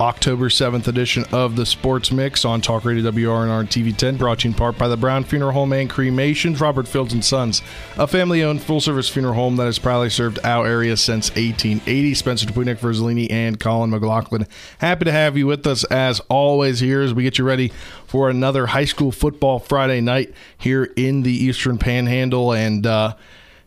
[0.00, 4.48] October 7th edition of the Sports Mix on Talk Radio WRNR and TV10, brought to
[4.48, 7.62] you in part by the Brown Funeral Home and Cremations, Robert Fields and Sons,
[7.96, 12.12] a family-owned full-service funeral home that has proudly served our area since 1880.
[12.14, 14.46] Spencer Dupuis, Nick Verzolini, and Colin McLaughlin.
[14.78, 17.72] Happy to have you with us as always here as we get you ready
[18.06, 23.16] for another high school football Friday night here in the Eastern Panhandle, and uh,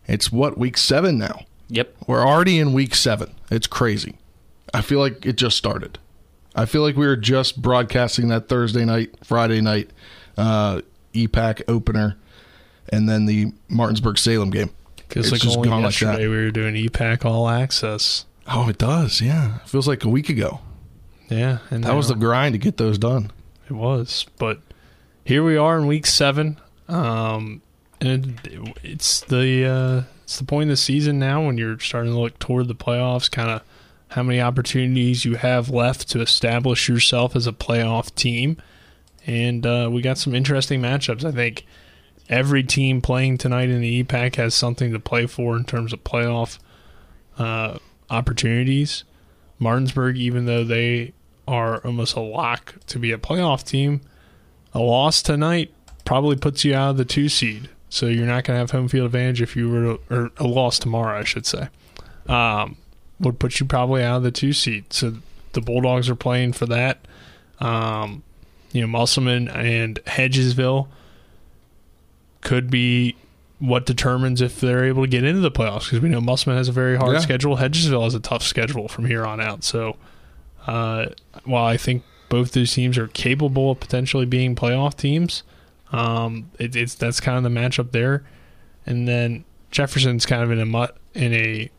[0.06, 1.44] it's what week seven now.
[1.70, 1.92] Yep.
[2.06, 3.34] We're already in week seven.
[3.50, 4.16] It's crazy.
[4.72, 5.98] I feel like it just started.
[6.54, 9.90] I feel like we were just broadcasting that Thursday night, Friday night
[10.36, 10.80] uh,
[11.14, 12.16] EPAC opener,
[12.88, 14.70] and then the Martinsburg Salem game.
[15.10, 16.30] It's like just only gone like yesterday that.
[16.30, 18.26] we were doing EPAC All Access.
[18.46, 19.20] Oh, it does.
[19.20, 20.60] Yeah, it feels like a week ago.
[21.28, 23.30] Yeah, and That was the grind to get those done.
[23.68, 24.26] it was.
[24.38, 24.60] But
[25.24, 27.62] here we are in week seven, um,
[28.00, 32.12] and it, it's the uh, it's the point of the season now when you're starting
[32.12, 33.30] to look toward the playoffs.
[33.30, 33.62] Kind of
[34.10, 38.56] how many opportunities you have left to establish yourself as a playoff team,
[39.26, 41.24] and uh, we got some interesting matchups.
[41.24, 41.64] I think
[42.28, 46.02] every team playing tonight in the EPAC has something to play for in terms of
[46.04, 46.58] playoff
[47.38, 49.04] uh, opportunities.
[49.58, 51.12] Martinsburg, even though they
[51.46, 54.00] are almost a lock to be a playoff team,
[54.72, 55.72] a loss tonight
[56.04, 57.68] probably puts you out of the two seed.
[57.88, 60.46] So you're not going to have home field advantage if you were to, or a
[60.46, 61.68] loss tomorrow, I should say.
[62.26, 62.76] Um,
[63.20, 64.92] would put you probably out of the two seed.
[64.92, 65.14] So
[65.52, 67.06] the Bulldogs are playing for that.
[67.60, 68.22] Um,
[68.72, 70.88] you know, Musselman and Hedgesville
[72.40, 73.16] could be
[73.58, 76.68] what determines if they're able to get into the playoffs because we know Musselman has
[76.68, 77.18] a very hard Yeah.
[77.20, 77.58] schedule.
[77.58, 79.64] Hedgesville has a tough schedule from here on out.
[79.64, 79.96] So
[80.66, 81.06] uh,
[81.44, 85.42] while I think both these teams are capable of potentially being playoff teams,
[85.92, 88.24] um, it, it's that's kind of the matchup there.
[88.86, 91.70] And then Jefferson's kind of in a in a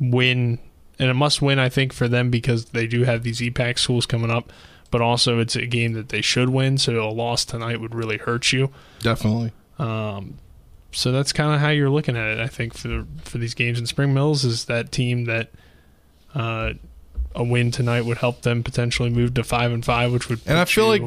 [0.00, 0.58] win
[0.98, 4.06] and a must win, I think, for them because they do have these EPAC schools
[4.06, 4.52] coming up.
[4.90, 8.16] But also, it's a game that they should win, so a loss tonight would really
[8.16, 8.70] hurt you.
[9.00, 9.52] Definitely.
[9.78, 10.38] Um,
[10.92, 12.38] so that's kind of how you're looking at it.
[12.40, 15.50] I think for for these games in Spring Mills is that team that
[16.34, 16.72] uh,
[17.34, 20.56] a win tonight would help them potentially move to five and five, which would And
[20.58, 21.02] I feel like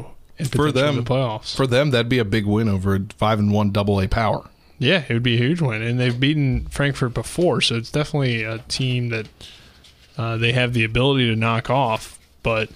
[0.50, 1.54] for them- the playoffs.
[1.56, 4.48] For them, that'd be a big win over five and one double A power.
[4.78, 8.44] yeah, it would be a huge win, and they've beaten Frankfort before, so it's definitely
[8.44, 9.26] a team that
[10.16, 12.18] uh, they have the ability to knock off.
[12.42, 12.70] But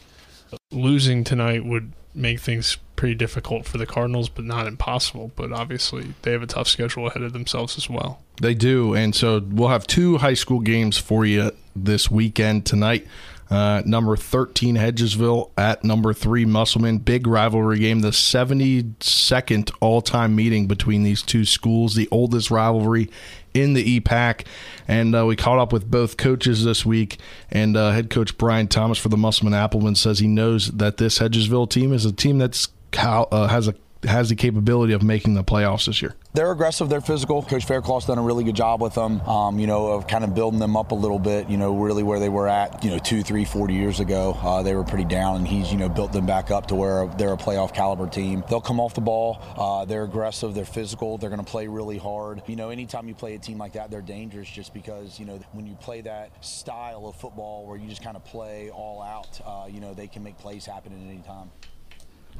[0.70, 5.32] losing tonight would make things pretty difficult for the Cardinals, but not impossible.
[5.36, 8.22] But obviously, they have a tough schedule ahead of themselves as well.
[8.40, 13.06] They do, and so we'll have two high school games for you this weekend tonight.
[13.48, 16.98] Uh, number 13 Hedgesville at number 3 Musselman.
[16.98, 23.08] Big rivalry game, the 72nd all time meeting between these two schools, the oldest rivalry
[23.54, 24.46] in the EPAC.
[24.88, 27.18] And uh, we caught up with both coaches this week.
[27.50, 31.18] And uh, head coach Brian Thomas for the Musselman Appleman says he knows that this
[31.18, 32.68] Hedgesville team is a team that's
[32.98, 33.74] uh, has a
[34.06, 36.14] has the capability of making the playoffs this year.
[36.34, 36.88] They're aggressive.
[36.88, 37.42] They're physical.
[37.42, 39.20] Coach Faircloth's done a really good job with them.
[39.22, 41.48] Um, you know, of kind of building them up a little bit.
[41.48, 42.84] You know, really where they were at.
[42.84, 45.78] You know, two, three, forty years ago, uh, they were pretty down, and he's you
[45.78, 48.44] know built them back up to where they're a playoff caliber team.
[48.48, 49.40] They'll come off the ball.
[49.56, 50.54] Uh, they're aggressive.
[50.54, 51.18] They're physical.
[51.18, 52.42] They're going to play really hard.
[52.46, 55.40] You know, anytime you play a team like that, they're dangerous just because you know
[55.52, 59.40] when you play that style of football where you just kind of play all out.
[59.44, 61.50] Uh, you know, they can make plays happen at any time.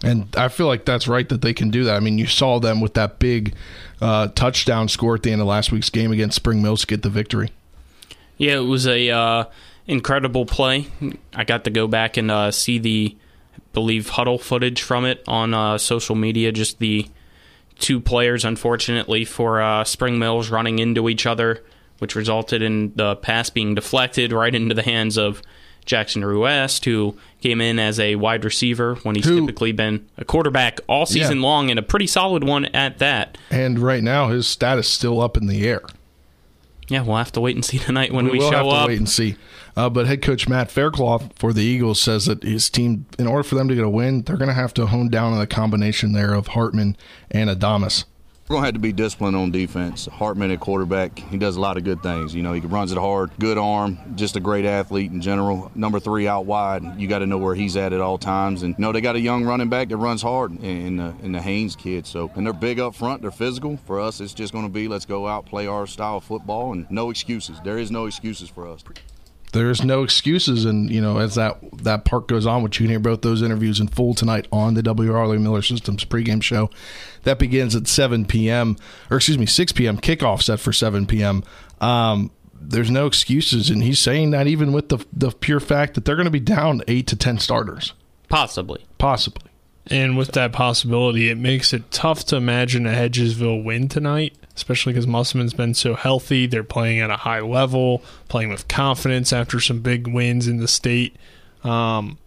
[0.02, 1.96] And I feel like that's right that they can do that.
[1.96, 3.54] I mean, you saw them with that big
[4.00, 7.02] uh, touchdown score at the end of last week's game against Spring Mills to get
[7.02, 7.50] the victory.
[8.36, 9.44] Yeah, it was a uh,
[9.86, 10.88] incredible play.
[11.34, 13.16] I got to go back and uh, see the,
[13.54, 16.52] I believe, huddle footage from it on uh, social media.
[16.52, 17.08] Just the
[17.78, 21.64] two players, unfortunately, for uh, Spring Mills running into each other,
[21.99, 25.42] which resulted in the pass being deflected right into the hands of
[25.87, 30.25] Jackson Ruest, who came in as a wide receiver when he's Who- typically been a
[30.25, 31.44] quarterback all season Yeah.
[31.44, 33.38] long and a pretty solid one at that.
[33.50, 35.83] And right now, his status still up in the air.
[36.88, 38.88] Yeah, we'll have to wait and see tonight when we, will show have to up.
[38.88, 39.37] wait and see.
[39.77, 43.43] Uh, but head coach Matt Faircloth for the Eagles says that his team, in order
[43.43, 45.47] for them to get a win, they're going to have to hone down on the
[45.49, 46.97] combination there of Hartman
[47.31, 48.05] and Adamas.
[48.48, 50.06] We're to have to be disciplined on defense.
[50.06, 52.32] Hartman at quarterback, he does a lot of good things.
[52.32, 55.72] You know, he runs it hard, good arm, just a great athlete in general.
[55.75, 58.62] Number three out wide, you got to know where he's at at all times.
[58.62, 61.12] And you know, they got a young running back that runs hard in the, uh,
[61.25, 62.06] in the Haynes kid.
[62.06, 63.78] So, and they're big up front, they're physical.
[63.78, 66.88] For us, it's just to be let's go out, play our style of football, and
[66.88, 67.58] no excuses.
[67.64, 68.81] There is no excuses for us
[69.52, 70.64] there's no excuses.
[70.64, 73.43] And you know, as that that part goes on, which you can hear both those
[73.43, 75.12] interviews in full tonight on the W.
[75.12, 76.70] Harley Miller Systems pregame show,
[77.22, 78.76] that begins at 7 p.m.
[79.10, 79.98] or excuse me, 6 p.m.
[79.98, 81.43] Kickoff set for 7 p.m.
[81.81, 86.04] Um, there's no excuses, and he's saying that even with the the pure fact that
[86.04, 87.92] they're going to be down eight to ten starters,
[88.28, 89.45] possibly, possibly.
[89.88, 94.94] And with that possibility, it makes it tough to imagine a Hedgesville win tonight especially
[94.94, 96.47] because Musselman's been so healthy.
[96.47, 100.67] They're playing at a high level, playing with confidence after some big wins in the
[100.67, 101.15] state.
[101.62, 102.19] Um,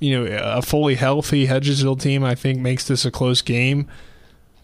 [0.00, 3.86] you know, a fully healthy Hedgesville team, I think, makes this a close game.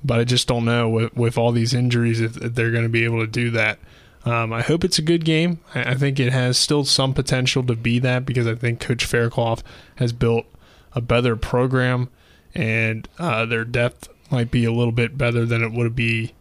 [0.05, 3.05] But I just don't know with, with all these injuries if, they're going to be
[3.05, 3.79] able to do that.
[4.25, 5.61] Um, I hope it's a good game.
[5.77, 9.05] I, I think it has still some potential to be that because I think Coach
[9.05, 9.63] Faircloth
[9.97, 10.47] has built
[10.93, 12.09] a better program
[12.55, 16.35] and uh, their depth might be a little bit better than it would be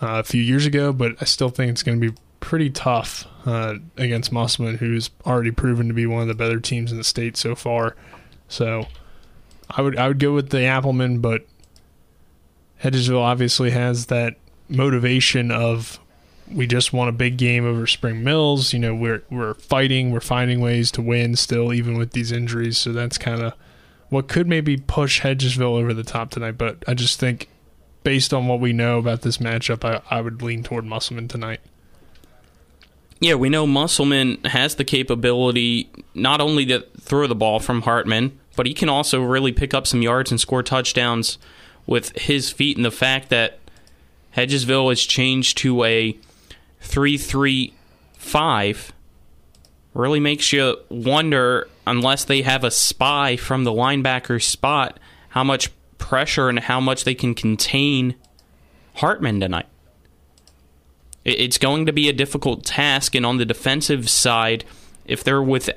[0.00, 3.26] uh, a few years ago, but I still think it's going to be pretty tough
[3.46, 7.04] uh, against Musselman, who's already proven to be one of the better teams in the
[7.04, 7.96] state so far.
[8.48, 8.86] So
[9.70, 11.46] I would I would go with the Appleman, but
[12.82, 14.36] Hedgesville obviously has that
[14.68, 15.98] motivation of
[16.50, 18.72] we just won a big game over Spring Mills.
[18.72, 22.78] You know, we're we're fighting, we're finding ways to win still, even with these injuries.
[22.78, 23.54] So that's kind of
[24.08, 26.58] what could maybe push Hedgesville over the top tonight.
[26.58, 27.48] But I just think
[28.02, 31.60] based on what we know about this matchup, I, I would lean toward Musselman tonight.
[33.20, 38.38] Yeah, we know Musselman has the capability not only to throw the ball from Hartman,
[38.56, 41.38] but he can also really pick up some yards and score touchdowns
[41.86, 42.76] with his feet.
[42.76, 43.58] And the fact that
[44.36, 46.16] Hedgesville has changed to a
[46.80, 47.74] 3 3
[48.12, 48.92] 5
[49.98, 54.98] really makes you wonder, unless they have a spy from the linebacker spot,
[55.30, 58.14] how much pressure and how much they can contain
[58.94, 59.66] Hartman tonight.
[61.24, 64.64] It's going to be a difficult task, and on the defensive side,
[65.04, 65.68] if they're with,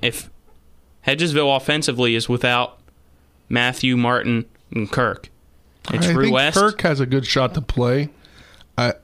[0.00, 0.30] if
[1.06, 2.78] Hedgesville offensively is without
[3.48, 5.30] Matthew Martin and Kirk,
[5.92, 8.10] it's I think Kirk has a good shot to play.
[8.78, 8.94] I,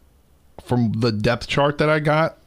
[0.65, 2.39] from the depth chart that I got,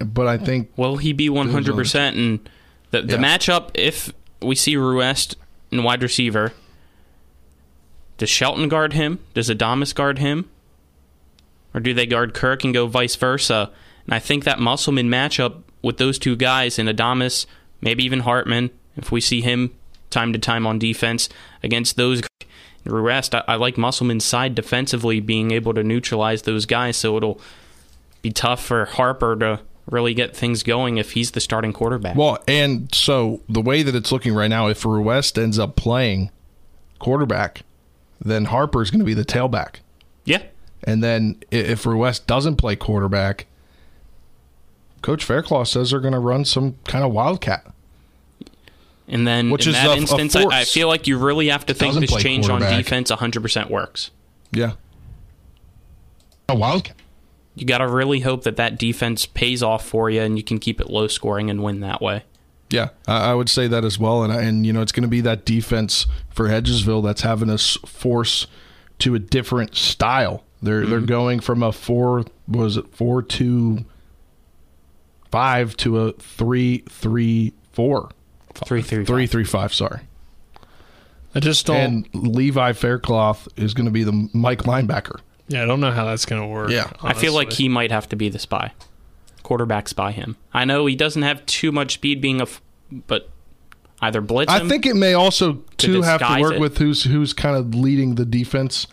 [0.00, 2.16] but I think will he be one hundred percent?
[2.16, 2.48] And
[2.90, 3.18] the the yeah.
[3.18, 4.12] matchup, if
[4.42, 5.36] we see Ruest
[5.70, 6.52] in wide receiver,
[8.18, 9.18] does Shelton guard him?
[9.34, 10.50] Does Adamas guard him?
[11.72, 13.70] Or do they guard Kirk and go vice versa?
[14.06, 17.46] And I think that Musselman matchup with those two guys and Adamas,
[17.80, 19.70] maybe even Hartman, if we see him
[20.10, 21.28] time to time on defense
[21.62, 22.22] against those
[22.84, 27.40] Ruest, I, I like Musselman's side defensively being able to neutralize those guys, so it'll
[28.22, 32.16] be tough for Harper to really get things going if he's the starting quarterback.
[32.16, 36.30] Well, and so the way that it's looking right now, if West ends up playing
[36.98, 37.62] quarterback,
[38.20, 39.76] then Harper's going to be the tailback.
[40.24, 40.42] Yeah.
[40.84, 43.46] And then if West doesn't play quarterback,
[45.02, 47.66] Coach Faircloth says they're going to run some kind of wildcat.
[49.08, 51.48] And then Which in is that a, instance, a I, I, feel like you really
[51.48, 54.10] have to think this change on defense 100% works.
[54.52, 54.72] Yeah.
[56.48, 56.96] A wildcat.
[57.60, 60.58] You got to really hope that that defense pays off for you and you can
[60.58, 62.24] keep it low scoring and win that way.
[62.70, 65.20] Yeah, I would say that as well, and and you know it's going to be
[65.22, 68.46] that defense for Hedgesville that's having us force
[69.00, 70.44] to a different style.
[70.62, 70.90] They're mm-hmm.
[70.90, 73.84] they're going from a four was it four two
[75.32, 78.10] five to a three three four
[78.54, 79.74] three three three three five.
[79.74, 80.02] Sorry,
[81.34, 81.76] I just don't.
[81.76, 85.20] And Levi Faircloth is going to be the Mike linebacker.
[85.50, 86.70] Yeah, I don't know how that's going to work.
[86.70, 87.10] Yeah, honestly.
[87.10, 88.72] I feel like he might have to be the spy
[89.42, 90.36] quarterbacks by him.
[90.54, 92.62] I know he doesn't have too much speed, being a, f-
[93.08, 93.28] but
[94.00, 94.52] either blitz.
[94.52, 96.60] I think it may also too have to work it.
[96.60, 98.86] with who's who's kind of leading the defense,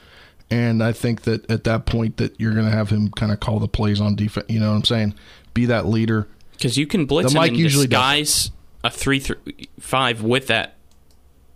[0.50, 3.40] and I think that at that point that you're going to have him kind of
[3.40, 4.48] call the plays on defense.
[4.50, 5.14] You know what I'm saying?
[5.54, 8.52] Be that leader because you can blitz the him and usually disguise does.
[8.84, 10.74] a three three five with that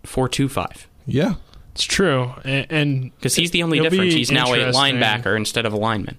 [0.04, 0.86] four two five.
[1.06, 1.34] Yeah.
[1.74, 5.76] It's true, and because he's the only difference, he's now a linebacker instead of a
[5.76, 6.18] lineman.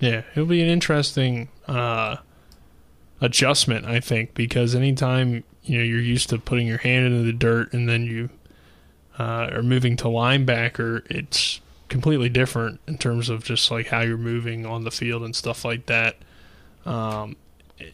[0.00, 2.16] Yeah, it'll be an interesting uh,
[3.20, 7.32] adjustment, I think, because anytime you know you're used to putting your hand into the
[7.32, 8.30] dirt and then you
[9.18, 14.18] uh, are moving to linebacker, it's completely different in terms of just like how you're
[14.18, 16.16] moving on the field and stuff like that.
[16.84, 17.36] Um,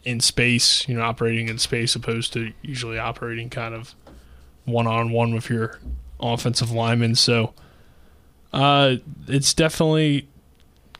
[0.03, 3.93] in space, you know, operating in space opposed to usually operating kind of
[4.65, 5.79] one on one with your
[6.19, 7.15] offensive lineman.
[7.15, 7.53] So
[8.53, 8.95] uh,
[9.27, 10.27] it's definitely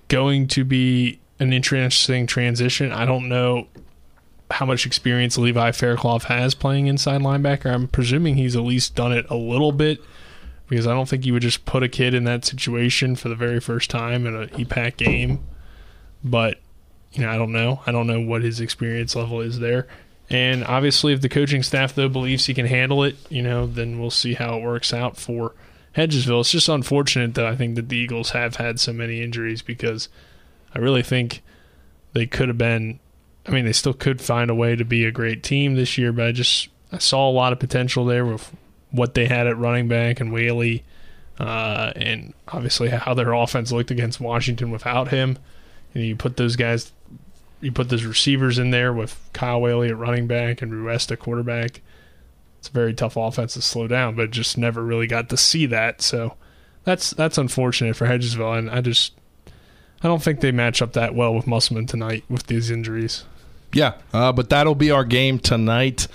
[0.08, 2.92] going to be an interesting transition.
[2.92, 3.68] I don't know
[4.52, 7.74] how much experience Levi Faircloth has playing inside linebacker.
[7.74, 10.00] I'm presuming he's at least done it a little bit
[10.68, 13.36] because I don't think you would just put a kid in that situation for the
[13.36, 15.46] very first time in a EPAC game.
[16.24, 16.60] But
[17.12, 17.82] you know, I don't know.
[17.86, 19.88] I don't know what his experience level is there.
[20.30, 24.00] And obviously, if the coaching staff though believes he can handle it, you know, then
[24.00, 25.54] we'll see how it works out for
[25.96, 26.42] Hedgesville.
[26.42, 30.10] It's just unfortunate that I think that the Eagles have had so many injuries because
[30.74, 31.42] I really think
[32.14, 33.00] they could have been.
[33.46, 36.12] I mean, they still could find a way to be a great team this year,
[36.12, 38.52] but I just I saw a lot of potential there with
[38.92, 40.84] what they had at running back and Whaley,
[41.40, 45.38] uh, and obviously how their offense looked against Washington without him.
[45.94, 46.92] And you put those guys,
[47.62, 51.20] you put those receivers in there with Kyle Whaley at running back and Ruest at
[51.20, 51.82] quarterback.
[52.60, 55.66] It's a very tough offense to slow down, but just never really got to see
[55.68, 56.02] that.
[56.02, 56.36] So
[56.84, 59.14] that's that's unfortunate for Hedgesville, and I just
[60.02, 63.24] I don't think they match up that well with Musselman tonight with these injuries.
[63.74, 66.08] Yeah, uh, but that'll be our game tonight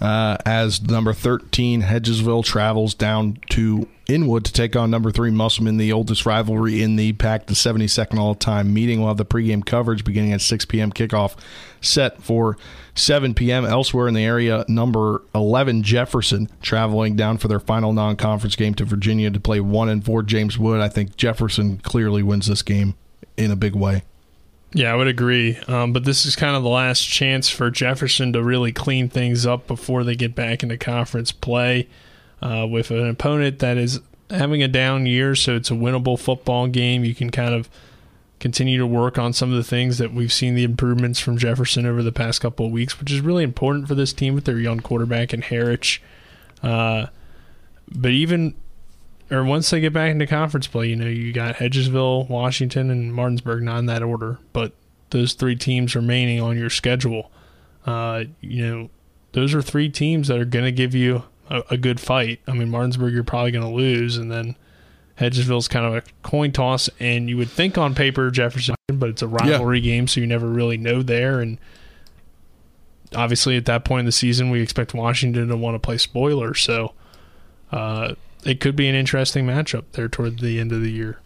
[0.00, 5.78] uh, as number 13 Hedgesville travels down to Inwood to take on number three Musselman,
[5.78, 9.00] the oldest rivalry in the EPAC, the 72nd all time meeting.
[9.00, 10.92] We'll have the pregame coverage beginning at 6 p.m.
[10.92, 11.34] kickoff
[11.80, 12.56] set for
[12.94, 13.64] 7 p.m.
[13.64, 18.74] Elsewhere in the area, number 11 Jefferson traveling down for their final non conference game
[18.74, 20.80] to Virginia to play 1 and 4 James Wood.
[20.80, 22.94] I think Jefferson clearly wins this game
[23.36, 24.04] in a big way.
[24.72, 25.56] Yeah, I would agree.
[25.66, 29.46] Um, but this is kind of the last chance for Jefferson to really clean things
[29.46, 31.88] up before they get back into conference play
[32.42, 34.00] uh, with an opponent that is
[34.30, 35.34] having a down year.
[35.34, 37.04] So it's a winnable football game.
[37.04, 37.68] You can kind of
[38.38, 41.86] continue to work on some of the things that we've seen the improvements from Jefferson
[41.86, 44.58] over the past couple of weeks, which is really important for this team with their
[44.58, 46.00] young quarterback and Harich.
[46.62, 47.06] Uh,
[47.90, 48.54] but even
[49.30, 53.12] or once they get back into conference play, you know, you got Hedgesville, Washington, and
[53.12, 54.72] Martinsburg, not in that order, but
[55.10, 57.30] those three teams remaining on your schedule.
[57.84, 58.90] Uh, you know,
[59.32, 62.40] those are three teams that are going to give you a, a, good fight.
[62.46, 64.56] I mean, Martinsburg, you're probably going to lose, and then
[65.18, 66.88] Hedgesville's kind of a coin toss.
[67.00, 69.92] And you would think on paper Jefferson, but it's a rivalry yeah.
[69.92, 71.40] game, so you never really know there.
[71.40, 71.58] And
[73.14, 76.54] obviously, at that point in the season, we expect Washington to want to play spoiler.
[76.54, 76.92] So,
[77.72, 81.18] uh, it could be an interesting matchup there toward the end of the year.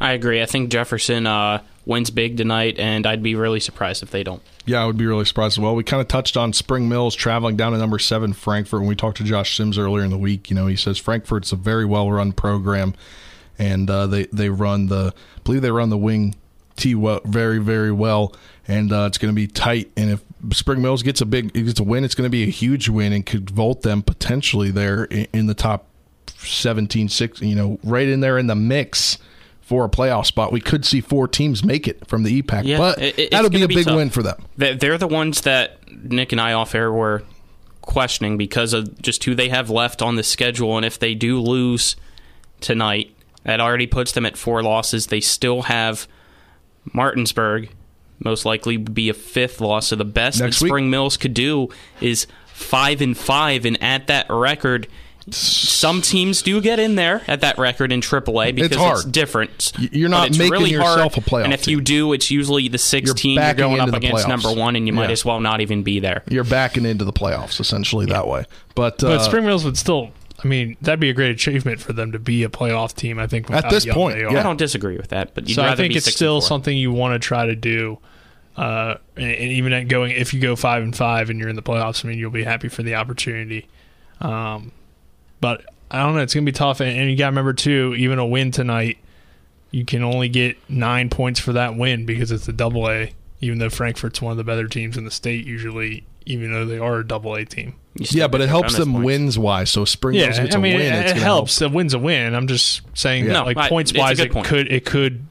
[0.00, 0.42] I agree.
[0.42, 4.42] I think Jefferson uh, wins big tonight, and I'd be really surprised if they don't.
[4.64, 5.74] Yeah, I would be really surprised as well.
[5.74, 8.94] We kind of touched on Spring Mills traveling down to number seven Frankfort when we
[8.94, 10.50] talked to Josh Sims earlier in the week.
[10.50, 12.94] You know, he says Frankfort's a very well run program,
[13.58, 16.36] and uh, they they run the I believe they run the wing
[16.76, 18.34] T very very well,
[18.68, 19.90] and uh, it's going to be tight.
[19.96, 20.22] And if
[20.56, 23.12] Spring Mills gets a big gets a win, it's going to be a huge win
[23.12, 25.86] and could vault them potentially there in, in the top
[26.26, 29.18] 17, 6, you know, right in there in the mix
[29.72, 30.52] for a playoff spot.
[30.52, 33.62] We could see four teams make it from the EPAC, yeah, but it, that'll be
[33.62, 33.96] a be big tough.
[33.96, 34.44] win for them.
[34.58, 37.22] They're the ones that Nick and I off air were
[37.80, 40.76] questioning because of just who they have left on the schedule.
[40.76, 41.96] And if they do lose
[42.60, 45.06] tonight, that already puts them at four losses.
[45.06, 46.06] They still have
[46.92, 47.70] Martinsburg,
[48.22, 49.86] most likely be a fifth loss.
[49.86, 50.90] So the best Next that Spring week.
[50.90, 54.86] Mills could do is five and five, and at that record,
[55.30, 59.72] some teams do get in there at that record in AAA because it's, it's different.
[59.78, 61.44] You're not making really yourself hard, a playoff.
[61.44, 61.78] And if team.
[61.78, 64.28] you do, it's usually the 16 you're, you're going up against playoffs.
[64.28, 66.22] number one, and you might as well not even be there.
[66.28, 68.14] You're backing into the playoffs essentially yeah.
[68.14, 68.44] that way.
[68.74, 70.10] But uh, Spring Mills would still.
[70.42, 73.20] I mean, that'd be a great achievement for them to be a playoff team.
[73.20, 74.40] I think at this point, yeah.
[74.40, 75.34] I don't disagree with that.
[75.34, 77.98] But so I think it's still something you want to try to do.
[78.56, 81.54] Uh, and, and even at going, if you go five and five and you're in
[81.54, 83.68] the playoffs, I mean, you'll be happy for the opportunity.
[84.20, 84.72] Um,
[85.42, 86.22] but I don't know.
[86.22, 87.94] It's gonna be tough, and, and you got to remember too.
[87.98, 88.96] Even a win tonight,
[89.70, 93.12] you can only get nine points for that win because it's a double A.
[93.42, 96.78] Even though Frankfort's one of the better teams in the state, usually, even though they
[96.78, 97.74] are a double A team.
[97.96, 99.04] Yeah, but it helps them points.
[99.04, 99.70] wins wise.
[99.70, 100.94] So Spring yeah, gets I mean, a win.
[100.94, 101.58] It, it helps.
[101.58, 101.72] Help.
[101.72, 102.34] A win's a win.
[102.34, 103.32] I'm just saying, yeah.
[103.32, 104.46] no, like points wise, it point.
[104.46, 105.26] could it could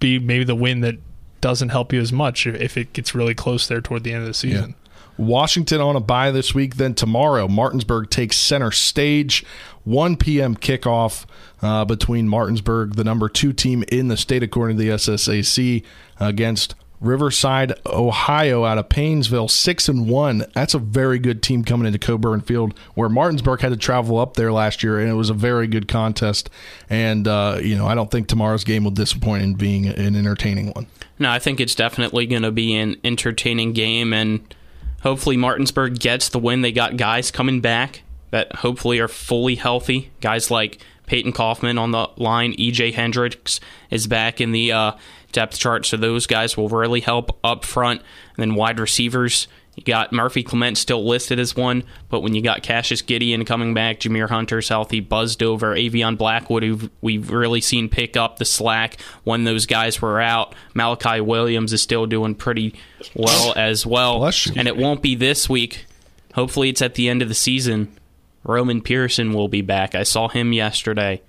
[0.00, 0.96] be maybe the win that
[1.40, 4.28] doesn't help you as much if it gets really close there toward the end of
[4.28, 4.70] the season.
[4.70, 4.83] Yeah.
[5.16, 6.76] Washington on a bye this week.
[6.76, 9.44] Then tomorrow, Martinsburg takes center stage.
[9.84, 10.56] 1 p.m.
[10.56, 11.26] kickoff
[11.62, 15.84] uh, between Martinsburg, the number two team in the state according to the SSAC,
[16.18, 20.46] against Riverside, Ohio, out of Painesville, six and one.
[20.54, 24.34] That's a very good team coming into Coburn Field, where Martinsburg had to travel up
[24.34, 26.48] there last year, and it was a very good contest.
[26.88, 30.72] And uh, you know, I don't think tomorrow's game will disappoint in being an entertaining
[30.72, 30.86] one.
[31.18, 34.54] No, I think it's definitely going to be an entertaining game, and
[35.04, 36.62] hopefully Martinsburg gets the win.
[36.62, 40.10] They got guys coming back that hopefully are fully healthy.
[40.20, 42.54] Guys like Peyton Kaufman on the line.
[42.54, 44.92] EJ Hendricks is back in the uh,
[45.30, 48.00] depth chart, so those guys will really help up front.
[48.00, 49.46] And then wide receivers,
[49.76, 53.74] you got Murphy Clement still listed as one, but when you got Cassius Gideon coming
[53.74, 58.44] back, Jameer Hunter's healthy, buzzed over, Avion Blackwood, who we've really seen pick up the
[58.44, 60.54] slack when those guys were out.
[60.74, 62.74] Malachi Williams is still doing pretty
[63.14, 64.20] well as well.
[64.56, 65.86] And it won't be this week.
[66.34, 67.96] Hopefully, it's at the end of the season.
[68.44, 69.94] Roman Pearson will be back.
[69.94, 71.22] I saw him yesterday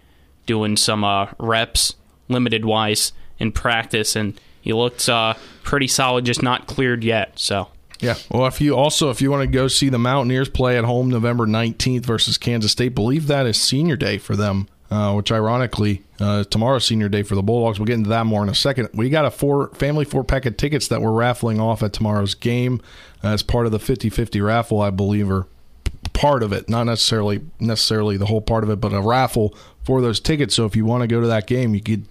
[0.46, 1.96] doing some uh, reps,
[2.28, 5.34] limited wise, in practice, and he looked uh,
[5.64, 7.38] pretty solid, just not cleared yet.
[7.40, 8.16] So yeah.
[8.30, 11.10] Well, if you also if you want to go see the Mountaineers play at home
[11.10, 14.68] November 19th versus Kansas State, believe that is senior day for them.
[14.92, 17.80] Uh, which ironically, uh, tomorrow's senior day for the Bulldogs.
[17.80, 18.90] We'll get into that more in a second.
[18.94, 22.36] We got a four family four pack of tickets that we're raffling off at tomorrow's
[22.36, 22.82] game
[23.24, 25.48] uh, as part of the 50-50 raffle, I believe, or
[26.14, 30.02] part of it, not necessarily necessarily the whole part of it, but a raffle for
[30.02, 30.54] those tickets.
[30.54, 32.06] So if you want to go to that game, you could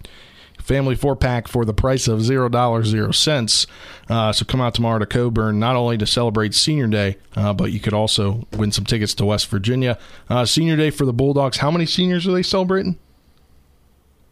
[0.65, 3.67] family four pack for the price of zero dollars zero cents.
[4.09, 7.71] Uh, so come out tomorrow to Coburn, not only to celebrate Senior Day, uh, but
[7.71, 9.97] you could also win some tickets to West Virginia.
[10.27, 11.57] Uh, senior Day for the Bulldogs.
[11.57, 12.97] How many seniors are they celebrating?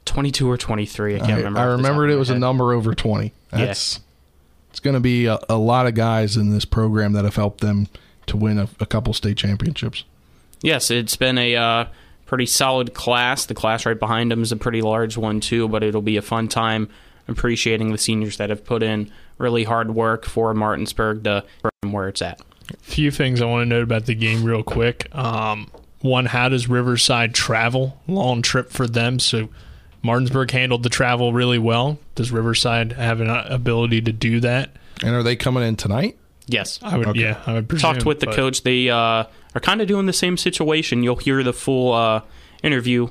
[0.05, 1.15] Twenty-two or twenty-three.
[1.15, 1.59] I can't remember.
[1.59, 3.31] I remembered it was a number over twenty.
[3.51, 4.03] That's yeah.
[4.71, 7.61] it's going to be a, a, lot of guys in this program that have helped
[7.61, 7.87] them
[8.25, 10.03] to win a, a couple state championships.
[10.61, 11.85] Yes, it's been a uh,
[12.33, 13.45] pretty solid class.
[13.45, 16.21] The class right behind them is a pretty large one too, but it'll be a
[16.23, 16.89] fun time
[17.27, 21.45] appreciating the seniors that have put in really hard work for Martinsburg to
[21.83, 22.41] where it's at.
[22.71, 25.15] A few things I want to note about the game real quick.
[25.15, 28.01] Um, one, how does Riverside travel?
[28.07, 29.49] Long trip for them, so
[30.01, 31.99] Martinsburg handled the travel really well.
[32.15, 34.71] Does Riverside have an ability to do that?
[35.03, 36.17] And are they coming in tonight?
[36.47, 37.09] Yes, I would.
[37.09, 37.19] Okay.
[37.19, 38.63] Yeah, I would presume, talked with the coach.
[38.63, 39.25] They uh,
[39.55, 41.03] are kind of doing the same situation.
[41.03, 42.21] You'll hear the full uh,
[42.61, 43.09] interview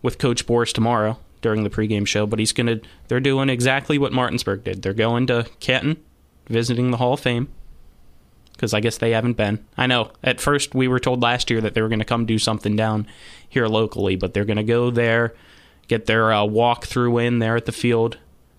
[0.00, 2.26] with Coach Boris tomorrow during the pregame show.
[2.26, 2.80] But he's gonna.
[3.08, 4.82] They're doing exactly what Martinsburg did.
[4.82, 6.02] They're going to Canton,
[6.48, 7.48] visiting the Hall of Fame.
[8.52, 9.64] Because I guess they haven't been.
[9.76, 10.12] I know.
[10.22, 12.76] At first, we were told last year that they were going to come do something
[12.76, 13.08] down
[13.48, 15.34] here locally, but they're going to go there,
[15.88, 18.18] get their uh, walk through in there at the field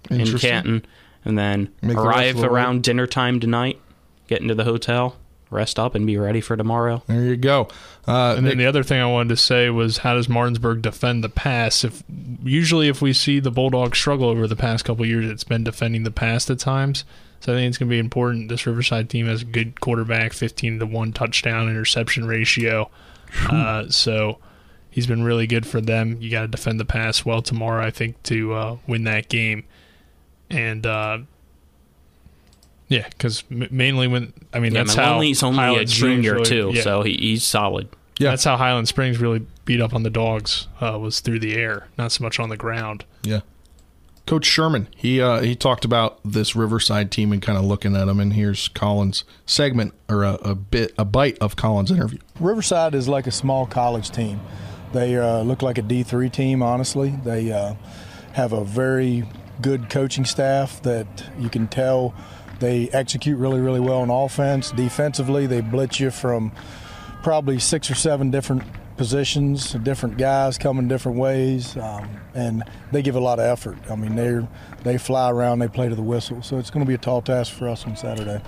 [0.09, 0.85] in Canton,
[1.23, 3.79] and then Make arrive around dinner time tonight
[4.27, 5.15] get into the hotel,
[5.53, 7.03] rest up, and be ready for tomorrow.
[7.07, 7.69] There you go.
[8.07, 11.23] Uh, and then the other thing I wanted to say was, how does Martinsburg defend
[11.23, 11.83] the pass?
[11.83, 12.03] If
[12.43, 16.03] usually if we see the Bulldogs struggle over the past couple years, it's been defending
[16.03, 17.05] the pass at times.
[17.39, 18.49] So I think it's going to be important.
[18.49, 22.89] This Riverside team has a good quarterback, fifteen to one touchdown interception ratio.
[23.49, 24.37] Uh, so
[24.89, 26.17] he's been really good for them.
[26.21, 29.65] You got to defend the pass well tomorrow, I think, to uh, win that game.
[30.49, 31.19] And uh,
[32.87, 36.45] yeah, because mainly when I mean yeah, that's how he's only Highland a junior really,
[36.45, 36.81] too, yeah.
[36.81, 37.89] so he, he's solid.
[38.19, 41.55] Yeah, that's how Highland Springs really beat up on the dogs uh, was through the
[41.55, 43.05] air, not so much on the ground.
[43.23, 43.41] Yeah.
[44.25, 48.05] Coach Sherman, he uh, he talked about this Riverside team and kind of looking at
[48.05, 48.21] them.
[48.21, 52.19] And here's Colin's segment or a, a bit a bite of Colin's interview.
[52.39, 54.39] Riverside is like a small college team.
[54.93, 56.63] They uh, look like a D three team.
[56.63, 57.73] Honestly, they uh,
[58.31, 59.25] have a very
[59.61, 62.13] good coaching staff that you can tell
[62.59, 64.71] they execute really, really well on offense.
[64.71, 66.51] Defensively, they blitz you from
[67.23, 68.63] probably six or seven different
[68.97, 73.77] positions, different guys coming different ways, um, and they give a lot of effort.
[73.89, 74.47] I mean, they
[74.83, 77.21] they fly around, they play to the whistle, so it's going to be a tall
[77.21, 78.41] task for us on Saturday.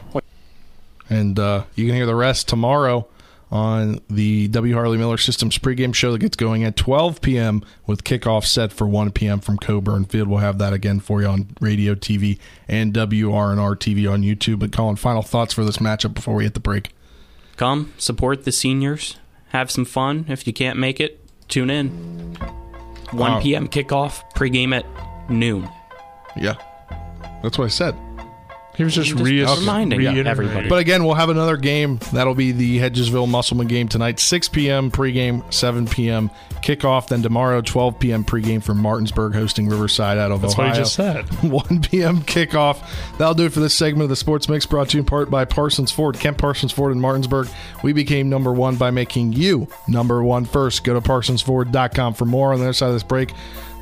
[1.09, 3.07] And uh, you can hear the rest tomorrow
[3.51, 4.73] on the W.
[4.73, 7.63] Harley Miller Systems pregame show that gets going at 12 p.m.
[7.85, 9.39] with kickoff set for 1 p.m.
[9.39, 10.27] from Coburn Field.
[10.27, 14.59] We'll have that again for you on radio, TV, and WRNR TV on YouTube.
[14.59, 16.91] But Colin, final thoughts for this matchup before we hit the break.
[17.57, 19.17] Come support the seniors.
[19.49, 20.25] Have some fun.
[20.27, 22.35] If you can't make it, tune in.
[23.11, 23.67] 1 p.m.
[23.67, 24.85] kickoff, pregame at
[25.29, 25.69] noon.
[26.35, 26.55] Yeah,
[27.41, 27.95] that's what I said.
[28.77, 30.67] He was just, just re- reminding everybody.
[30.67, 31.97] But again, we'll have another game.
[32.11, 34.91] That'll be the Hedgesville Musselman game tonight, 6 p.m.
[34.91, 36.29] pregame, 7 p.m.
[36.55, 37.07] kickoff.
[37.07, 38.23] Then tomorrow, 12 p.m.
[38.25, 40.73] pregame for Martinsburg hosting Riverside out of That's Ohio.
[40.73, 41.51] That's what he just said.
[41.69, 42.21] 1 p.m.
[42.23, 42.81] kickoff.
[43.17, 45.29] That'll do it for this segment of the Sports Mix brought to you in part
[45.29, 46.19] by Parsons Ford.
[46.19, 47.47] Kent Parsons Ford in Martinsburg.
[47.83, 50.83] We became number one by making you number one first.
[50.83, 53.31] Go to parsonsford.com for more on the other side of this break.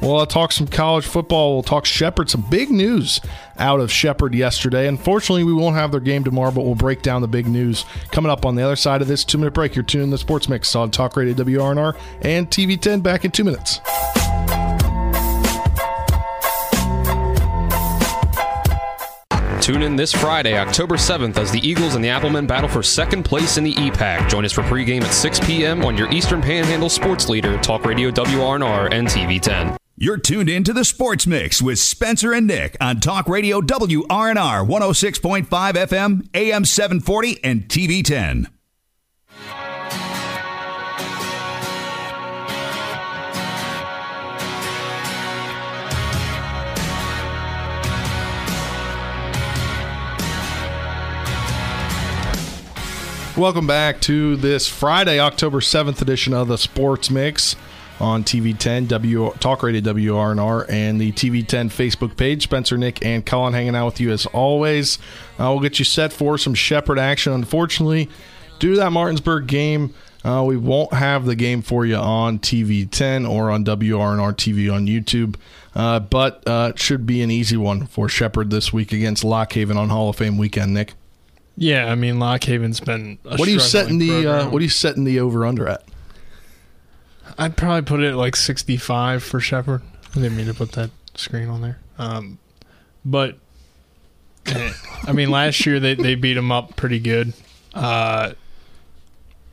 [0.04, 1.54] Well, we'll uh, talk some college football.
[1.54, 2.30] We'll talk Shepherd.
[2.30, 3.22] Some big news
[3.58, 4.90] out of Shepherd yesterday.
[4.90, 8.30] Unfortunately, we won't have their game tomorrow, but we'll break down the big news coming
[8.30, 9.76] up on the other side of this two minute break.
[9.76, 13.32] You're tuning in the Sports Mix on Talk Radio WRNR and TV 10 back in
[13.32, 13.80] two minutes.
[19.62, 23.24] Tune in this Friday, October 7th, as the Eagles and the Applemen battle for second
[23.24, 24.28] place in the EPAC.
[24.28, 25.86] Join us for pregame at 6 p.m.
[25.86, 29.78] on your Eastern Panhandle sports leader, Talk Radio WRNR and TV 10.
[29.96, 34.68] You're tuned in to the Sports Mix with Spencer and Nick on Talk Radio WRNR
[34.68, 38.48] 106.5 FM, AM 740, and TV 10.
[39.52, 39.70] Uh,
[53.38, 57.56] Welcome back to this Friday, October 7th edition of the Sports Mix
[58.04, 62.44] on TV10, W Talk Radio WRNR, and the TV10 Facebook page.
[62.44, 65.00] Spencer, Nick, and Colin hanging out with you as always.
[65.40, 67.32] Uh, we'll get you set for some Shepherd action.
[67.32, 68.10] Unfortunately,
[68.60, 69.94] due to that Martinsburg game,
[70.26, 74.86] uh, we won't have the game for you on TV10 or on WRNR TV on
[74.86, 75.36] YouTube,
[75.74, 79.54] uh, but uh, it should be an easy one for Shepherd this week against Lock
[79.54, 80.94] Haven on Hall of Fame weekend, Nick.
[81.56, 83.18] Yeah, I mean Lock Haven's been.
[83.26, 84.50] A What are you setting the uh.
[84.50, 85.84] What are you setting the over under at?
[87.38, 89.82] I'd probably put it like 65 for Shepherd.
[90.12, 91.80] I didn't mean to put that screen on there.
[91.98, 92.38] Um,
[93.04, 93.38] but
[94.46, 94.72] eh,
[95.08, 97.34] I mean, last year they they beat him up pretty good.
[97.74, 98.34] Uh,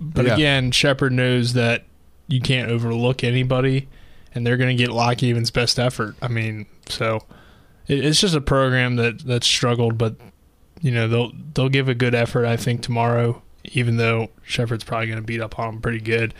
[0.00, 0.34] but Yeah.
[0.34, 1.84] again, Shepherd knows that
[2.28, 3.88] you can't overlook anybody,
[4.34, 6.14] and they're going to get Lock Haven's best effort.
[6.22, 7.24] I mean, so
[7.88, 10.16] it, it's just a program that that struggled, but
[10.80, 12.44] you know they'll they'll give a good effort.
[12.46, 16.34] I think tomorrow, even though Shepherd's probably going to beat up on them pretty good.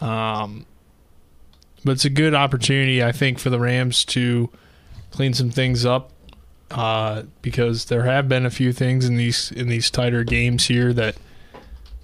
[0.00, 0.66] Um,
[1.84, 4.50] but it's a good opportunity, I think, for the Rams to
[5.10, 6.12] clean some things up
[6.70, 10.92] uh, because there have been a few things in these in these tighter games here
[10.92, 11.16] that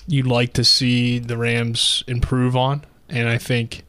[0.07, 3.85] you'd like to see the Rams improve on, and I think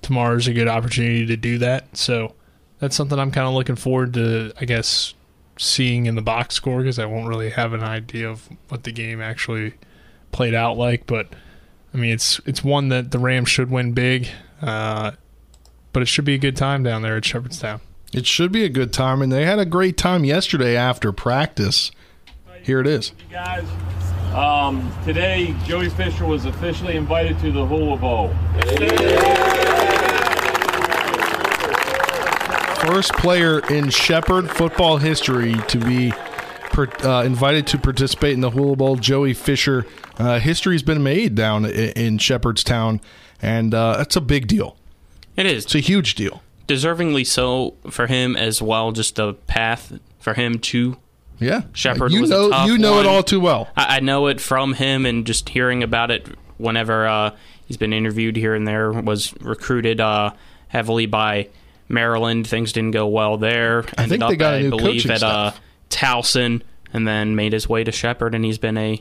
[0.00, 1.96] tomorrow's a good opportunity to do that.
[1.96, 2.34] So
[2.78, 5.14] that's something I'm kind of looking forward to, I guess,
[5.58, 8.92] seeing in the box score because I won't really have an idea of what the
[8.92, 9.74] game actually
[10.32, 11.06] played out like.
[11.06, 11.28] But
[11.94, 14.28] I mean, it's it's one that the Rams should win big,
[14.60, 15.12] uh,
[15.92, 17.80] but it should be a good time down there at Shepherdstown.
[18.12, 21.90] It should be a good time, and they had a great time yesterday after practice.
[22.62, 23.12] Here it is.
[23.30, 23.64] guys.
[24.34, 28.28] Um, today, Joey Fisher was officially invited to the Hula Bowl.
[32.86, 36.12] First player in Shepherd football history to be
[36.72, 38.96] per, uh, invited to participate in the Hula Bowl.
[38.96, 39.86] Joey Fisher.
[40.18, 43.00] Uh, history's been made down i- in Shepherdstown,
[43.40, 44.76] and uh, that's a big deal.
[45.36, 45.64] It is.
[45.64, 46.42] It's a huge deal.
[46.68, 48.92] Deservingly so for him as well.
[48.92, 50.96] Just a path for him to
[51.38, 53.68] Yeah, Shepherd You know, you know it all too well.
[53.76, 56.26] I, I know it from him and just hearing about it
[56.58, 57.30] whenever uh,
[57.66, 58.92] he's been interviewed here and there.
[58.92, 60.32] Was recruited uh,
[60.68, 61.48] heavily by
[61.88, 62.46] Maryland.
[62.46, 63.84] Things didn't go well there.
[63.98, 65.52] I think they up, got a I new believe, at uh.
[65.90, 68.34] Towson, and then made his way to Shepherd.
[68.34, 69.00] And he's been a